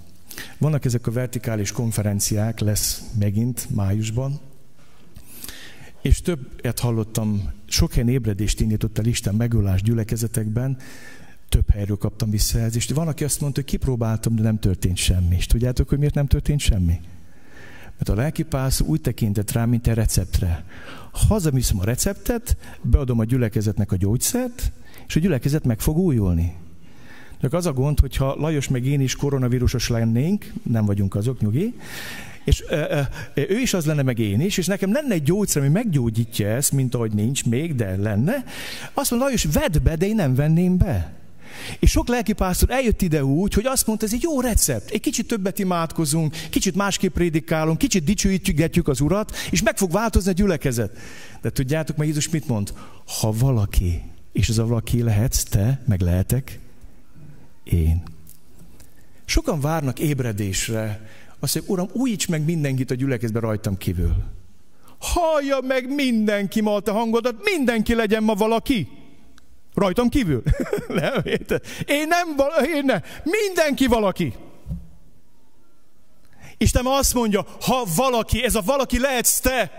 Vannak 0.59 0.85
ezek 0.85 1.07
a 1.07 1.13
vertikális 1.13 1.73
konferenciák, 1.73 2.61
lesz 2.61 3.03
megint 3.19 3.67
májusban, 3.71 4.41
és 6.03 6.21
többet 6.21 6.79
hallottam, 6.79 7.53
sok 7.67 7.93
helyen 7.93 8.09
ébredést 8.09 8.61
indított 8.61 8.99
el 8.99 9.07
Isten 9.07 9.35
megölás 9.35 9.83
gyülekezetekben, 9.83 10.77
több 11.49 11.71
helyről 11.71 11.97
kaptam 11.97 12.31
visszajelzést. 12.31 12.93
Van, 12.93 13.09
aki 13.09 13.25
azt 13.25 13.41
mondta, 13.41 13.61
hogy 13.61 13.71
kipróbáltam, 13.71 14.35
de 14.35 14.43
nem 14.43 14.59
történt 14.59 14.97
semmi. 14.97 15.37
És 15.37 15.47
tudjátok, 15.47 15.89
hogy 15.89 15.99
miért 15.99 16.15
nem 16.15 16.27
történt 16.27 16.61
semmi? 16.61 17.01
Mert 17.93 18.09
a 18.09 18.15
lelkipász 18.15 18.81
úgy 18.81 19.01
tekintett 19.01 19.53
rá, 19.53 19.65
mint 19.65 19.87
egy 19.87 19.95
receptre. 19.95 20.65
Hazaviszem 21.13 21.79
a 21.79 21.85
receptet, 21.85 22.57
beadom 22.83 23.19
a 23.19 23.25
gyülekezetnek 23.25 23.93
a 23.93 23.97
gyógyszert, 23.97 24.73
és 25.07 25.17
a 25.17 25.21
gyülekezet 25.21 25.65
meg 25.65 25.81
fog 25.81 25.97
újulni. 25.97 26.55
Csak 27.43 27.53
az 27.53 27.67
a 27.67 27.73
gond, 27.73 28.01
hogyha 28.01 28.35
Lajos 28.35 28.69
meg 28.69 28.87
én 28.87 29.01
is 29.01 29.17
koronavírusos 29.17 29.89
lennénk, 29.89 30.53
nem 30.63 30.85
vagyunk 30.85 31.15
azok, 31.15 31.41
nyugi, 31.41 31.75
és 32.45 32.65
ö, 32.69 33.01
ö, 33.35 33.41
ő 33.49 33.59
is 33.59 33.75
az 33.75 33.85
lenne, 33.85 34.03
meg 34.03 34.19
én 34.19 34.41
is, 34.41 34.59
és 34.59 34.67
nekem 34.67 34.93
lenne 34.93 35.15
egy 35.15 35.23
gyógyszer, 35.23 35.63
ami 35.63 35.71
meggyógyítja 35.71 36.49
ezt, 36.49 36.73
mint 36.73 36.95
ahogy 36.95 37.13
nincs 37.13 37.45
még, 37.45 37.75
de 37.75 37.97
lenne. 37.97 38.45
Azt 38.93 39.11
mondja, 39.11 39.29
Lajos, 39.29 39.45
vedd 39.53 39.83
be, 39.83 39.97
de 39.97 40.07
én 40.07 40.15
nem 40.15 40.35
venném 40.35 40.77
be. 40.77 41.13
És 41.79 41.91
sok 41.91 42.09
lelkipásztor 42.09 42.71
eljött 42.71 43.03
ide 43.03 43.25
úgy, 43.25 43.55
hogy 43.55 43.67
azt 43.67 43.87
mondta, 43.87 44.07
ez 44.07 44.13
egy 44.13 44.23
jó 44.23 44.41
recept. 44.41 44.91
Egy 44.91 45.01
kicsit 45.01 45.27
többet 45.27 45.59
imádkozunk, 45.59 46.37
kicsit 46.51 46.75
másképp 46.75 47.15
prédikálunk, 47.15 47.79
kicsit 47.79 48.05
dicsőítjük 48.05 48.89
az 48.89 49.01
Urat, 49.01 49.37
és 49.51 49.63
meg 49.63 49.77
fog 49.77 49.91
változni 49.91 50.31
a 50.31 50.35
gyülekezet. 50.35 50.99
De 51.41 51.51
tudjátok, 51.51 51.97
meg 51.97 52.07
Jézus 52.07 52.29
mit 52.29 52.49
mond? 52.49 52.73
Ha 53.21 53.33
valaki, 53.33 54.03
és 54.33 54.49
az 54.49 54.59
a 54.59 54.67
valaki 54.67 55.03
lehetsz 55.03 55.43
te, 55.43 55.83
meg 55.87 56.01
lehetek, 56.01 56.61
én. 57.65 58.03
Sokan 59.25 59.61
várnak 59.61 59.99
ébredésre, 59.99 61.09
azt 61.41 61.55
mondja, 61.55 61.73
Uram, 61.73 61.89
újíts 61.93 62.29
meg 62.29 62.45
mindenkit 62.45 62.91
a 62.91 62.95
gyülekezbe 62.95 63.41
rajtam 63.41 63.77
kívül. 63.77 64.15
Hallja 64.99 65.61
meg 65.61 65.95
mindenki 65.95 66.61
ma 66.61 66.75
a 66.75 66.93
hangodat, 66.93 67.35
mindenki 67.45 67.95
legyen 67.95 68.23
ma 68.23 68.35
valaki. 68.35 68.89
Rajtam 69.75 70.09
kívül. 70.09 70.43
nem, 70.89 71.23
én 71.87 72.09
nem, 72.09 72.37
én 72.75 72.85
nem. 72.85 73.03
Mindenki 73.25 73.87
valaki. 73.87 74.33
Isten 76.57 76.87
azt 76.87 77.15
mondja, 77.15 77.47
ha 77.61 77.87
valaki, 77.97 78.45
ez 78.45 78.55
a 78.55 78.61
valaki 78.61 78.99
lehetsz 78.99 79.41
te, 79.41 79.71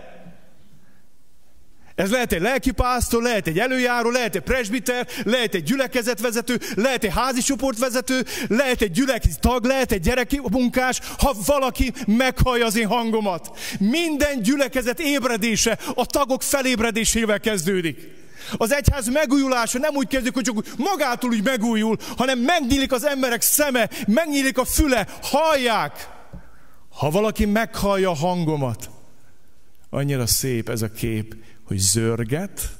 ez 1.96 2.12
lehet 2.12 2.32
egy 2.32 2.42
lelkipásztor, 2.42 3.22
lehet 3.22 3.48
egy 3.48 3.60
előjáró, 3.60 4.10
lehet 4.10 4.36
egy 4.36 4.42
presbiter, 4.42 5.08
lehet 5.24 5.54
egy 5.54 5.64
gyülekezetvezető, 5.64 6.60
lehet 6.76 7.04
egy 7.04 7.14
házi 7.14 7.42
csoportvezető, 7.42 8.26
lehet 8.48 8.82
egy 8.82 8.92
gyülekezet 8.92 9.40
tag, 9.40 9.66
lehet 9.66 9.92
egy 9.92 10.02
gyerekmunkás, 10.02 11.00
ha 11.18 11.36
valaki 11.46 11.94
meghallja 12.08 12.66
az 12.66 12.76
én 12.76 12.88
hangomat. 12.88 13.60
Minden 13.80 14.42
gyülekezet 14.42 15.00
ébredése 15.00 15.78
a 15.96 16.06
tagok 16.06 16.42
felébredésével 16.42 17.40
kezdődik. 17.40 18.22
Az 18.58 18.74
egyház 18.74 19.08
megújulása 19.08 19.80
nem 19.80 19.96
úgy 19.96 20.08
kezdődik, 20.08 20.34
hogy 20.34 20.44
csak 20.44 20.78
magától 20.78 21.30
úgy 21.30 21.44
megújul, 21.44 21.98
hanem 22.18 22.40
megnyílik 22.40 22.92
az 22.92 23.06
emberek 23.06 23.42
szeme, 23.42 23.90
megnyílik 24.08 24.58
a 24.58 24.66
füle, 24.66 25.08
hallják. 25.22 26.10
Ha 26.90 27.10
valaki 27.10 27.46
meghallja 27.46 28.10
a 28.10 28.16
hangomat, 28.16 28.90
annyira 29.90 30.28
szép 30.28 30.70
ez 30.70 30.82
a 30.82 30.92
kép, 30.92 31.36
hogy 31.64 31.78
zörget, 31.78 32.78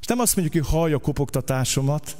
és 0.00 0.06
nem 0.06 0.18
azt 0.18 0.36
mondjuk, 0.36 0.64
hogy 0.64 0.74
hallja 0.74 0.98
kopogtatásomat, 0.98 2.16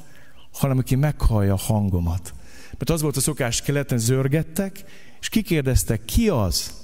hanem 0.51 0.77
aki 0.77 0.95
meghallja 0.95 1.53
a 1.53 1.57
hangomat. 1.57 2.33
Mert 2.71 2.89
az 2.89 3.01
volt 3.01 3.17
a 3.17 3.21
szokás, 3.21 3.61
keleten 3.61 3.97
zörgettek, 3.97 4.83
és 5.19 5.29
kikérdeztek, 5.29 6.05
ki 6.05 6.29
az? 6.29 6.83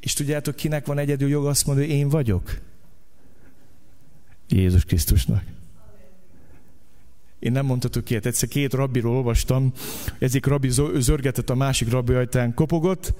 És 0.00 0.12
tudjátok, 0.12 0.56
kinek 0.56 0.86
van 0.86 0.98
egyedül 0.98 1.28
jog 1.28 1.46
azt 1.46 1.66
mondani, 1.66 1.88
hogy 1.88 1.96
én 1.96 2.08
vagyok? 2.08 2.58
Jézus 4.48 4.84
Krisztusnak. 4.84 5.42
Én 7.38 7.52
nem 7.52 7.66
mondhatok 7.66 8.10
ilyet. 8.10 8.26
Egyszer 8.26 8.48
két 8.48 8.74
rabbiról 8.74 9.16
olvastam, 9.16 9.72
egyik 10.18 10.46
rabbi 10.46 10.70
zörgetett 10.98 11.50
a 11.50 11.54
másik 11.54 11.90
rabbi 11.90 12.12
ajtán, 12.12 12.54
kopogott, 12.54 13.14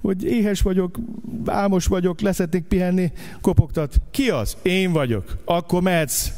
hogy 0.00 0.24
éhes 0.24 0.62
vagyok, 0.62 0.98
álmos 1.46 1.86
vagyok, 1.86 2.20
leszetnék 2.20 2.64
pihenni, 2.64 3.12
kopogtat. 3.40 4.00
Ki 4.10 4.30
az? 4.30 4.56
Én 4.62 4.92
vagyok. 4.92 5.36
Akkor 5.44 5.82
mehetsz. 5.82 6.28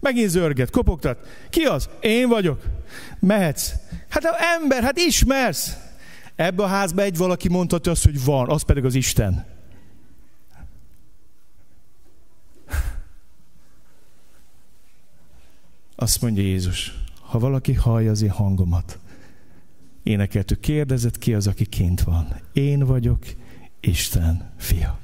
Megint 0.00 0.30
zörget, 0.30 0.70
kopogtat. 0.70 1.26
Ki 1.50 1.62
az? 1.62 1.88
Én 2.00 2.28
vagyok. 2.28 2.62
Mehetsz. 3.18 3.72
Hát 4.08 4.24
ember, 4.60 4.82
hát 4.82 4.98
ismersz. 4.98 5.76
Ebbe 6.36 6.62
a 6.62 6.66
házba 6.66 7.02
egy 7.02 7.16
valaki 7.16 7.48
mondhatja 7.48 7.92
azt, 7.92 8.04
hogy 8.04 8.24
van, 8.24 8.48
az 8.48 8.62
pedig 8.62 8.84
az 8.84 8.94
Isten. 8.94 9.46
Azt 15.96 16.22
mondja 16.22 16.42
Jézus, 16.42 16.94
ha 17.20 17.38
valaki 17.38 17.74
hallja 17.74 18.10
az 18.10 18.22
én 18.22 18.30
hangomat, 18.30 18.98
énekeltük, 20.02 20.60
kérdezett 20.60 21.18
ki 21.18 21.34
az, 21.34 21.46
aki 21.46 21.66
kint 21.66 22.02
van. 22.02 22.40
Én 22.52 22.84
vagyok 22.84 23.24
Isten 23.80 24.50
fia. 24.56 24.98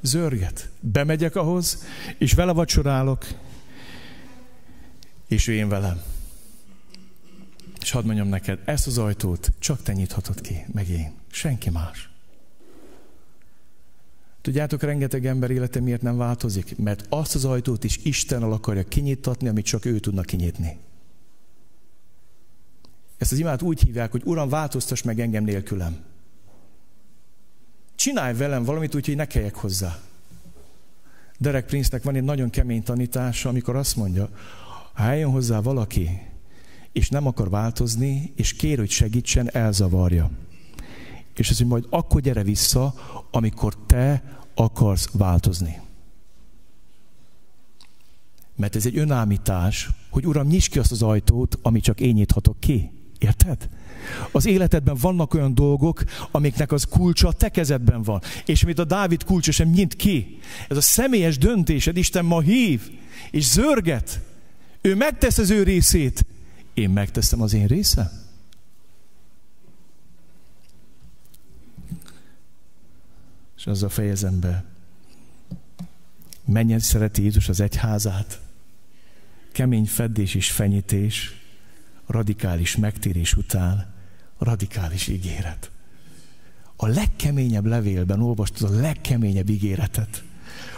Zörget. 0.00 0.70
Bemegyek 0.80 1.36
ahhoz, 1.36 1.84
és 2.18 2.32
vele 2.32 2.52
vacsorálok, 2.52 3.26
és 5.28 5.46
ő 5.46 5.52
én 5.52 5.68
velem. 5.68 6.02
És 7.80 7.90
hadd 7.90 8.04
mondjam 8.04 8.28
neked, 8.28 8.58
ezt 8.64 8.86
az 8.86 8.98
ajtót 8.98 9.52
csak 9.58 9.82
te 9.82 9.92
nyithatod 9.92 10.40
ki, 10.40 10.64
meg 10.72 10.88
én. 10.88 11.12
Senki 11.30 11.70
más. 11.70 12.10
Tudjátok, 14.40 14.82
rengeteg 14.82 15.26
ember 15.26 15.50
élete 15.50 15.80
miért 15.80 16.02
nem 16.02 16.16
változik? 16.16 16.78
Mert 16.78 17.06
azt 17.08 17.34
az 17.34 17.44
ajtót 17.44 17.84
is 17.84 17.98
Isten 18.02 18.42
akarja 18.42 18.82
kinyitatni, 18.82 19.48
amit 19.48 19.64
csak 19.64 19.84
ő 19.84 19.98
tudna 19.98 20.22
kinyitni. 20.22 20.78
Ezt 23.22 23.32
az 23.32 23.38
imát 23.38 23.62
úgy 23.62 23.82
hívják, 23.82 24.10
hogy 24.10 24.22
Uram, 24.24 24.48
változtass 24.48 25.02
meg 25.02 25.20
engem 25.20 25.44
nélkülem. 25.44 25.96
Csinálj 27.94 28.34
velem 28.34 28.64
valamit 28.64 28.94
úgy, 28.94 29.06
hogy 29.06 29.16
ne 29.16 29.26
kelljek 29.26 29.54
hozzá. 29.54 29.98
Derek 31.38 31.66
Prince-nek 31.66 32.02
van 32.02 32.14
egy 32.14 32.22
nagyon 32.22 32.50
kemény 32.50 32.82
tanítása, 32.82 33.48
amikor 33.48 33.76
azt 33.76 33.96
mondja, 33.96 34.28
ha 34.92 35.02
eljön 35.02 35.30
hozzá 35.30 35.60
valaki, 35.60 36.20
és 36.92 37.08
nem 37.08 37.26
akar 37.26 37.50
változni, 37.50 38.32
és 38.36 38.52
kér, 38.52 38.78
hogy 38.78 38.90
segítsen, 38.90 39.50
elzavarja. 39.52 40.30
És 41.34 41.50
az, 41.50 41.58
hogy 41.58 41.66
majd 41.66 41.86
akkor 41.90 42.20
gyere 42.20 42.42
vissza, 42.42 42.94
amikor 43.30 43.76
te 43.86 44.22
akarsz 44.54 45.08
változni. 45.12 45.80
Mert 48.56 48.76
ez 48.76 48.86
egy 48.86 48.98
önállítás, 48.98 49.90
hogy 50.10 50.26
Uram, 50.26 50.46
nyisd 50.46 50.72
ki 50.72 50.78
azt 50.78 50.92
az 50.92 51.02
ajtót, 51.02 51.58
amit 51.62 51.82
csak 51.82 52.00
én 52.00 52.14
nyithatok 52.14 52.60
ki. 52.60 52.90
Érted? 53.22 53.68
Az 54.32 54.46
életedben 54.46 54.96
vannak 55.00 55.34
olyan 55.34 55.54
dolgok, 55.54 56.04
amiknek 56.30 56.72
az 56.72 56.84
kulcsa 56.84 57.28
a 57.28 57.32
te 57.32 57.48
kezedben 57.48 58.02
van. 58.02 58.22
És 58.46 58.64
mint 58.64 58.78
a 58.78 58.84
Dávid 58.84 59.24
kulcsa 59.24 59.52
sem 59.52 59.68
nyit 59.68 59.96
ki. 59.96 60.38
Ez 60.68 60.76
a 60.76 60.80
személyes 60.80 61.38
döntésed, 61.38 61.96
Isten 61.96 62.24
ma 62.24 62.40
hív, 62.40 62.90
és 63.30 63.44
zörget. 63.44 64.20
Ő 64.80 64.94
megtesz 64.94 65.38
az 65.38 65.50
ő 65.50 65.62
részét. 65.62 66.26
Én 66.74 66.90
megteszem 66.90 67.40
az 67.40 67.52
én 67.52 67.66
részem. 67.66 68.10
És 73.56 73.66
az 73.66 73.82
a 73.82 73.88
fejezem 73.88 74.40
be. 74.40 74.64
Menjen 76.44 76.78
szereti 76.78 77.22
Jézus 77.22 77.48
az 77.48 77.60
egyházát. 77.60 78.40
Kemény 79.52 79.86
feddés 79.86 80.34
és 80.34 80.50
fenyítés 80.50 81.41
radikális 82.12 82.76
megtérés 82.76 83.34
után 83.34 83.94
radikális 84.38 85.08
ígéret. 85.08 85.70
A 86.76 86.86
legkeményebb 86.86 87.66
levélben 87.66 88.20
olvastad 88.20 88.70
a 88.70 88.80
legkeményebb 88.80 89.48
ígéretet. 89.48 90.22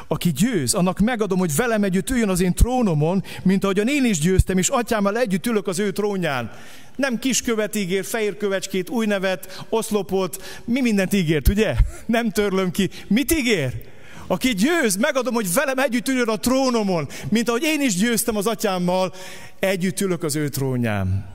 Aki 0.09 0.32
győz, 0.32 0.74
annak 0.74 0.99
megadom, 0.99 1.39
hogy 1.39 1.57
velem 1.57 1.85
együtt 1.85 2.11
üljön 2.11 2.28
az 2.28 2.41
én 2.41 2.55
trónomon, 2.55 3.22
mint 3.43 3.64
ahogyan 3.64 3.89
én 3.89 4.05
is 4.05 4.18
győztem, 4.18 4.59
és 4.59 4.68
atyámmal 4.68 5.18
együtt 5.18 5.47
ülök 5.47 5.66
az 5.66 5.78
ő 5.78 5.93
trónján. 5.93 6.51
Nem 6.97 7.18
kiskövet 7.18 7.74
ígér, 7.76 8.05
fehér 8.05 8.37
kövecskét, 8.37 8.91
új 8.91 9.07
nevet, 9.07 9.64
oszlopot, 9.68 10.62
mi 10.64 10.80
mindent 10.80 11.12
ígért, 11.12 11.49
ugye? 11.49 11.76
Nem 12.07 12.30
törlöm 12.30 12.70
ki. 12.70 12.91
Mit 13.07 13.32
ígér? 13.32 13.94
Aki 14.27 14.55
győz, 14.55 14.97
megadom, 14.97 15.35
hogy 15.35 15.53
velem 15.53 15.79
együtt 15.79 16.09
üljön 16.09 16.29
a 16.29 16.37
trónomon, 16.37 17.09
mint 17.29 17.49
ahogy 17.49 17.62
én 17.62 17.81
is 17.81 17.95
győztem 17.95 18.37
az 18.37 18.47
atyámmal, 18.47 19.12
együtt 19.59 20.01
ülök 20.01 20.22
az 20.22 20.37
ő 20.37 20.49
trónján. 20.49 21.33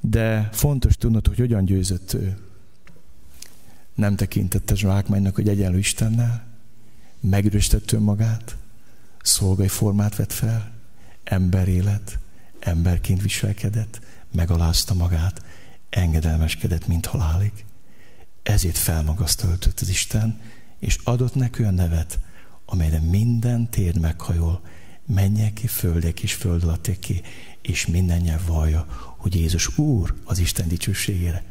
De 0.00 0.48
fontos 0.52 0.96
tudnod, 0.96 1.26
hogy 1.26 1.38
hogyan 1.38 1.64
győzött 1.64 2.12
ő. 2.12 2.38
Nem 3.94 4.16
tekintette 4.16 4.74
zsákmánynak, 4.74 5.34
hogy 5.34 5.48
egyenlő 5.48 5.78
Istennel, 5.78 6.46
megüröstett 7.20 7.92
önmagát, 7.92 8.56
szolgai 9.22 9.68
formát 9.68 10.16
vett 10.16 10.32
fel, 10.32 10.72
ember 11.24 11.68
élet, 11.68 12.18
emberként 12.60 13.22
viselkedett, 13.22 14.00
megalázta 14.32 14.94
magát, 14.94 15.42
engedelmeskedett, 15.90 16.86
mint 16.86 17.06
halálig. 17.06 17.52
Ezért 18.42 18.76
felmagasztöltött 18.76 19.80
az 19.80 19.88
Isten, 19.88 20.40
és 20.84 20.98
adott 21.04 21.34
neki 21.34 21.62
olyan 21.62 21.74
nevet, 21.74 22.18
amelyre 22.66 23.00
minden 23.00 23.70
tér 23.70 23.98
meghajol, 23.98 24.60
menjek 25.06 25.52
ki, 25.52 25.66
földek 25.66 26.22
és 26.22 26.34
föld 26.34 26.62
alatték 26.62 26.98
ki, 26.98 27.22
és 27.62 27.86
minden 27.86 28.20
nyelv 28.20 28.46
vallja, 28.46 28.86
hogy 29.16 29.34
Jézus 29.34 29.78
Úr 29.78 30.14
az 30.24 30.38
Isten 30.38 30.68
dicsőségére. 30.68 31.44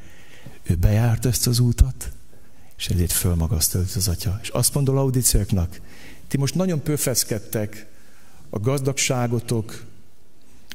Ő 0.64 0.76
bejárt 0.76 1.26
ezt 1.26 1.48
az 1.48 1.60
útat, 1.60 2.12
és 2.78 2.88
ezért 2.88 3.12
fölmagasztolt 3.12 3.96
az 3.96 4.08
atya. 4.08 4.40
És 4.42 4.50
azt 4.50 4.74
mondta 4.74 4.94
Laudiciaknak, 4.94 5.82
ti 6.28 6.38
most 6.38 6.56
nagyon 6.56 6.82
pöfeszkedtek 6.82 7.88
a 8.50 8.60
gazdagságotok, 8.60 9.86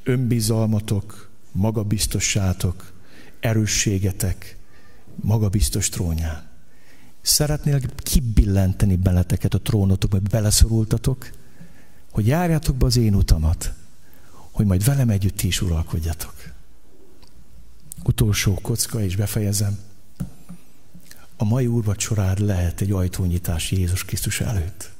önbizalmatok, 0.02 1.30
magabiztossátok, 1.52 2.92
erősségetek, 3.40 4.56
magabiztos 5.14 5.88
trónján. 5.88 6.47
Szeretnél 7.20 7.80
kibillenteni 7.96 8.96
beleteket 8.96 9.54
a 9.54 9.60
trónotokba, 9.60 10.18
beleszorultatok, 10.18 11.30
hogy 12.10 12.26
járjátok 12.26 12.76
be 12.76 12.86
az 12.86 12.96
én 12.96 13.14
utamat, 13.14 13.72
hogy 14.50 14.66
majd 14.66 14.84
velem 14.84 15.08
együtt 15.08 15.36
ti 15.36 15.46
is 15.46 15.60
uralkodjatok. 15.60 16.34
Utolsó 18.04 18.58
kocka, 18.62 19.02
és 19.02 19.16
befejezem. 19.16 19.78
A 21.36 21.44
mai 21.44 21.66
úrvacsorád 21.66 22.38
lehet 22.38 22.80
egy 22.80 22.90
ajtónyitás 22.90 23.70
Jézus 23.70 24.04
Krisztus 24.04 24.40
előtt. 24.40 24.90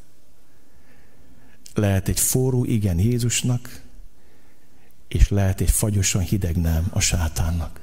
Lehet 1.75 2.09
egy 2.09 2.21
forró 2.21 2.65
igen 2.65 2.99
Jézusnak, 2.99 3.83
és 5.09 5.29
lehet 5.29 5.61
egy 5.61 5.71
fagyosan 5.71 6.23
hideg 6.23 6.57
nem 6.57 6.89
a 6.91 7.01
sátánnak. 7.01 7.81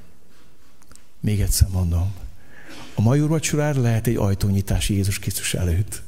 Még 1.20 1.40
egyszer 1.40 1.68
mondom. 1.68 2.14
A 2.98 3.00
mai 3.02 3.20
úrvacsorád 3.20 3.76
lehet 3.76 4.06
egy 4.06 4.16
ajtónyitás 4.16 4.88
Jézus 4.88 5.18
Krisztus 5.18 5.54
előtt. 5.54 6.02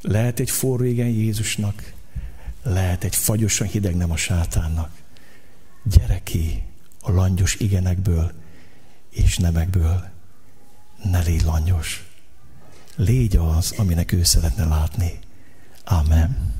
Lehet 0.00 0.40
egy 0.40 0.50
forró 0.50 0.84
igen 0.84 1.08
Jézusnak, 1.08 1.92
lehet 2.62 3.04
egy 3.04 3.16
fagyosan 3.16 3.66
hideg 3.66 3.96
nem 3.96 4.10
a 4.10 4.16
sátánnak. 4.16 4.90
Gyere 5.82 6.20
ki 6.22 6.62
a 7.00 7.10
langyos 7.10 7.54
igenekből 7.54 8.32
és 9.10 9.36
nemekből. 9.36 10.08
Ne 11.10 11.20
légy 11.20 11.42
langyos. 11.42 12.06
Légy 12.96 13.36
az, 13.36 13.74
aminek 13.76 14.12
ő 14.12 14.22
szeretne 14.22 14.64
látni. 14.64 15.18
Amen. 15.84 16.55